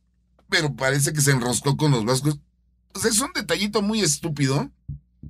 [0.49, 2.39] Pero parece que se enroscó con los brazos.
[2.95, 4.71] O sea, es un detallito muy estúpido,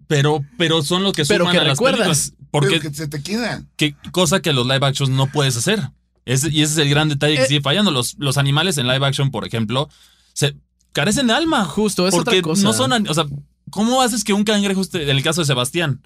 [0.06, 1.98] pero, pero son los que Pero suman que a las recuerdas.
[2.30, 2.34] películas.
[2.52, 3.62] Porque pero que se te queda.
[3.76, 5.90] que, cosa que los live actions no puedes hacer.
[6.28, 7.46] Ese- y ese es el gran detalle que Eh.
[7.48, 7.90] sigue fallando.
[7.90, 9.88] Los, los animales en live action, por ejemplo,
[10.34, 10.54] se
[10.92, 11.64] carecen de alma.
[11.64, 12.62] Justo, es porque otra cosa.
[12.62, 13.24] no son, o sea,
[13.70, 16.00] ¿cómo haces que un cangrejo en el caso de Sebastián,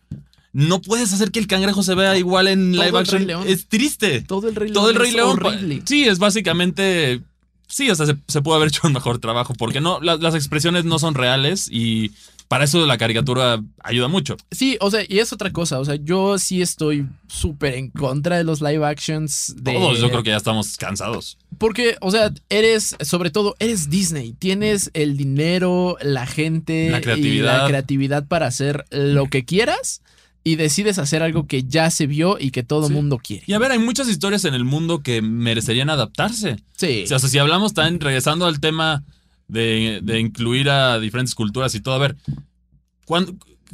[0.53, 3.27] no puedes hacer que el cangrejo se vea igual en Todo live action?
[3.27, 3.45] León.
[3.47, 4.20] Es triste.
[4.23, 5.31] Todo el Rey Todo el Rey es León.
[5.43, 5.83] horrible.
[5.87, 7.23] Sí, es básicamente.
[7.68, 10.35] Sí, o sea, se, se puede haber hecho un mejor trabajo porque no, la- las
[10.35, 12.11] expresiones no son reales y
[12.53, 14.37] para eso la caricatura ayuda mucho.
[14.51, 18.37] Sí, o sea, y es otra cosa, o sea, yo sí estoy súper en contra
[18.37, 21.39] de los live actions de Todos yo creo que ya estamos cansados.
[21.57, 24.35] Porque, o sea, eres, sobre todo, eres Disney.
[24.39, 27.63] Tienes el dinero, la gente La y creatividad.
[27.63, 30.03] la creatividad para hacer lo que quieras
[30.45, 32.93] y decides hacer algo que ya se vio y que todo Sí.
[32.93, 33.45] mundo quiere.
[33.47, 36.57] Y a ver, hay muchas historias en el mundo que merecerían adaptarse.
[36.77, 37.05] Sí.
[37.05, 39.05] O sea, si hablamos también, regresando al tema
[39.53, 42.17] de, de incluir a diferentes culturas y todo, a ver,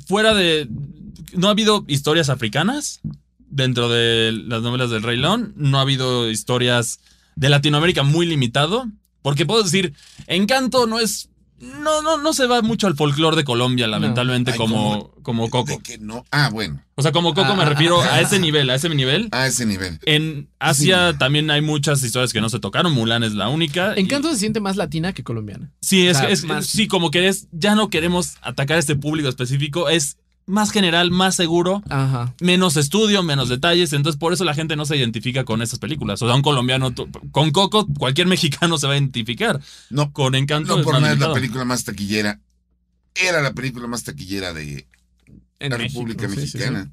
[0.07, 0.69] fuera de...
[1.35, 3.01] ¿No ha habido historias africanas
[3.39, 5.53] dentro de las novelas del Rey León?
[5.57, 7.01] ¿No ha habido historias
[7.37, 8.87] de Latinoamérica muy limitado?
[9.23, 9.95] Porque puedo decir,
[10.27, 11.28] Encanto no es
[11.61, 15.73] no, no, no se va mucho al folclore de Colombia, lamentablemente, Ay, como, como Coco.
[15.73, 16.25] De que no.
[16.31, 18.89] Ah, bueno, O sea, como Coco me Ah, refiero ah, a ese nivel, a ese
[18.89, 19.29] nivel.
[19.33, 19.99] a ese nivel.
[20.07, 22.93] En Asia también hay muchas historias que no se tocaron.
[22.93, 23.95] Mulan es la única.
[23.97, 25.71] y- Encanto se siente más latina que colombiana.
[25.81, 28.81] Sí, es, O sea, es- más- sí, como que es, ya no queremos atacar a
[28.81, 30.17] este público específico, es
[30.49, 32.35] más general, más seguro, Ajá.
[32.41, 36.21] menos estudio, menos detalles, entonces por eso la gente no se identifica con esas películas.
[36.23, 36.93] O sea, un colombiano,
[37.31, 39.61] con Coco, cualquier mexicano se va a identificar.
[39.91, 42.41] No, Con Encanto no por nada es la película más taquillera.
[43.15, 44.87] Era la película más taquillera de
[45.61, 46.59] En la México, República sí, sí, sí.
[46.59, 46.91] Mexicana.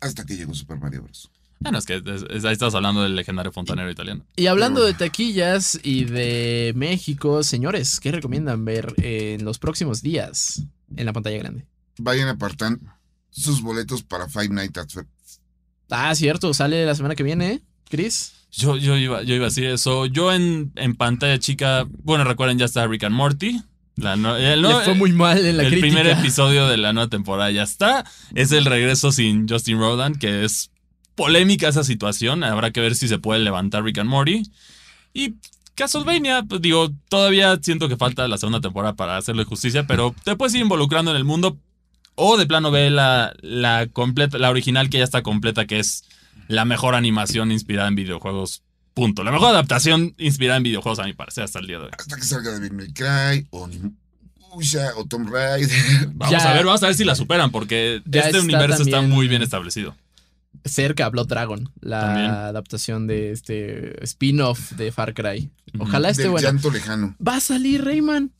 [0.00, 1.30] Hasta que llegó Super Mario Bros.
[1.60, 4.24] Bueno, es que es- es- ahí estás hablando del legendario fontanero italiano.
[4.36, 10.62] Y hablando de taquillas y de México, señores, ¿qué recomiendan ver en los próximos días
[10.96, 11.64] en la pantalla grande?
[11.98, 12.80] Vayan apartando
[13.30, 15.40] sus boletos para Five Nights at Freddy's.
[15.90, 18.32] Ah, cierto, sale la semana que viene, Chris.
[18.50, 20.06] Yo, yo, iba, yo iba a decir eso.
[20.06, 23.60] Yo en, en pantalla chica, bueno, recuerden, ya está Rick and Morty.
[23.96, 25.86] La no- el, Le fue muy mal en la el crítica.
[25.94, 28.04] primer episodio de la nueva temporada ya está.
[28.34, 30.70] Es el regreso sin Justin Rodan, que es
[31.14, 32.42] polémica esa situación.
[32.44, 34.42] Habrá que ver si se puede levantar Rick and Morty.
[35.12, 35.34] Y
[35.74, 40.36] Castlevania, pues digo, todavía siento que falta la segunda temporada para hacerle justicia, pero te
[40.36, 41.58] puedes ir involucrando en el mundo.
[42.14, 46.04] O de plano ve la, la completa, la original que ya está completa, que es
[46.48, 48.62] la mejor animación inspirada en videojuegos.
[48.94, 49.24] Punto.
[49.24, 51.90] La mejor adaptación inspirada en videojuegos, a mi parecer, hasta el día de hoy.
[51.98, 53.68] Hasta que salga Devil May Cry o
[54.54, 56.08] Usha o Tomb Raider.
[56.14, 56.50] Vamos Ya.
[56.50, 59.40] a ver, vamos a ver si la superan, porque este está universo está muy bien
[59.40, 59.96] establecido.
[60.66, 62.30] Cerca, Blood Dragon, la También.
[62.30, 65.50] adaptación de este spin-off de Far Cry.
[65.78, 66.46] Ojalá esté Del bueno.
[66.48, 67.16] llanto lejano.
[67.26, 68.30] Va a salir Rayman.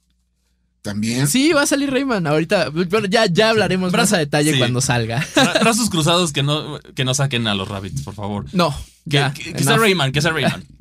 [0.83, 1.29] También.
[1.29, 2.27] Sí, va a salir Rayman.
[2.27, 4.59] Ahorita, bueno, ya, ya hablaremos más a detalle Sí.
[4.59, 5.25] cuando salga.
[5.37, 8.47] Ra- Brazos cruzados que no, que no saquen a los rabbits, por favor.
[8.53, 8.71] No,
[9.05, 9.33] Que, ya.
[9.33, 9.77] que- que sea.
[9.79, 10.65] Rayman, que sea Rayman.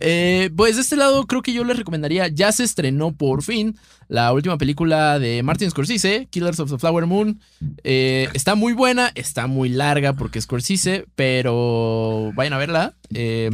[0.00, 3.76] Eh, pues de este lado creo que yo les recomendaría, ya se estrenó por fin
[4.08, 7.38] la última película de Martin Scorsese, Killers of the Flower Moon.
[7.84, 12.94] Eh, está muy buena, está muy larga porque es Scorsese, pero vayan a verla.
[13.12, 13.50] Eh,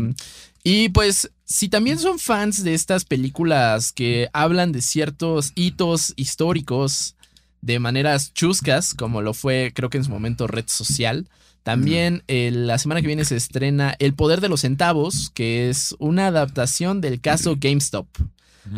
[0.62, 7.16] y pues si también son fans de estas películas que hablan de ciertos hitos históricos
[7.60, 11.28] de maneras chuscas, como lo fue creo que en su momento Red Social,
[11.62, 15.96] también eh, la semana que viene se estrena El Poder de los Centavos, que es
[15.98, 18.06] una adaptación del caso GameStop.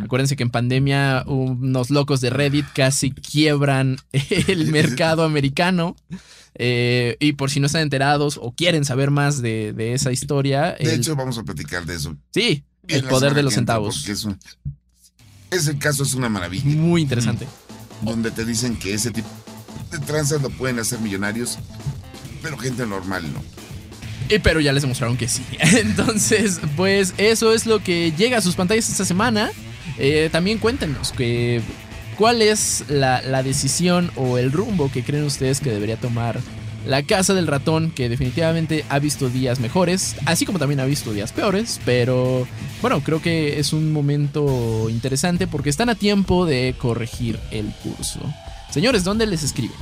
[0.02, 5.96] Acuérdense que en pandemia unos locos de Reddit casi quiebran el mercado americano.
[6.58, 10.76] Eh, y por si no están enterados o quieren saber más de, de esa historia,
[10.78, 12.16] De el- hecho, vamos a platicar de eso.
[12.32, 14.08] sí, el poder de los centavos.
[14.08, 14.38] es un-
[15.50, 16.64] ese caso es una maravilla.
[16.64, 17.46] Muy interesante.
[18.02, 19.28] Donde te dicen que ese tipo
[19.90, 21.58] de tranzas lo pueden hacer millonarios,
[22.42, 23.42] pero gente normal no.
[24.28, 25.42] Eh, Pero ya les demostraron que sí.
[25.60, 29.50] Entonces, pues eso es lo que llega a sus pantallas esta semana.
[29.98, 31.62] Eh, también cuéntenos que,
[32.16, 36.40] cuál es la, la decisión o el rumbo que creen ustedes que debería tomar
[36.86, 41.12] la casa del ratón, que definitivamente ha visto días mejores, así como también ha visto
[41.12, 42.46] días peores, pero
[42.80, 48.20] bueno, creo que es un momento interesante porque están a tiempo de corregir el curso.
[48.70, 49.76] Señores, ¿dónde les escriben?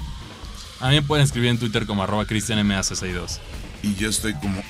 [0.81, 3.39] A mí me pueden escribir en Twitter como arroba cristianmac62.
[3.83, 4.63] Y yo estoy como.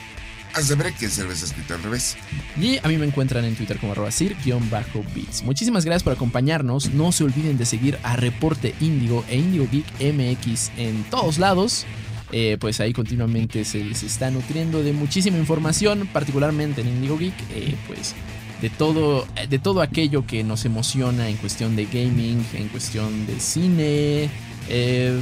[0.55, 2.17] Hace que cerveza escrita al revés.
[2.57, 5.43] Y a mí me encuentran en Twitter como arroba sir-bits.
[5.43, 6.91] Muchísimas gracias por acompañarnos.
[6.91, 11.87] No se olviden de seguir a Reporte Índigo e Índigo Geek MX en todos lados.
[12.31, 17.35] Eh, pues ahí continuamente se, se está nutriendo de muchísima información, particularmente en Indigo Geek,
[17.55, 18.15] eh, pues
[18.61, 23.39] de todo, de todo aquello que nos emociona en cuestión de gaming, en cuestión de
[23.39, 24.31] cine,
[24.69, 25.21] eh,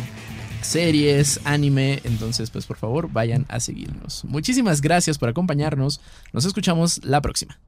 [0.62, 2.00] series, anime.
[2.04, 4.24] Entonces, pues por favor, vayan a seguirnos.
[4.24, 6.00] Muchísimas gracias por acompañarnos.
[6.32, 7.58] Nos escuchamos la próxima.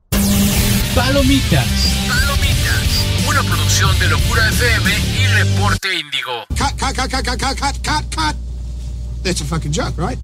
[0.95, 1.67] Palomitas.
[2.09, 3.29] Palomitas.
[3.29, 4.91] Una producción de Locura FM
[5.23, 6.45] y Reporte Índigo.
[6.51, 8.37] Cut, cut, cut, cut, cut, cut, cut, cut.
[9.23, 10.19] That's a fucking joke, right?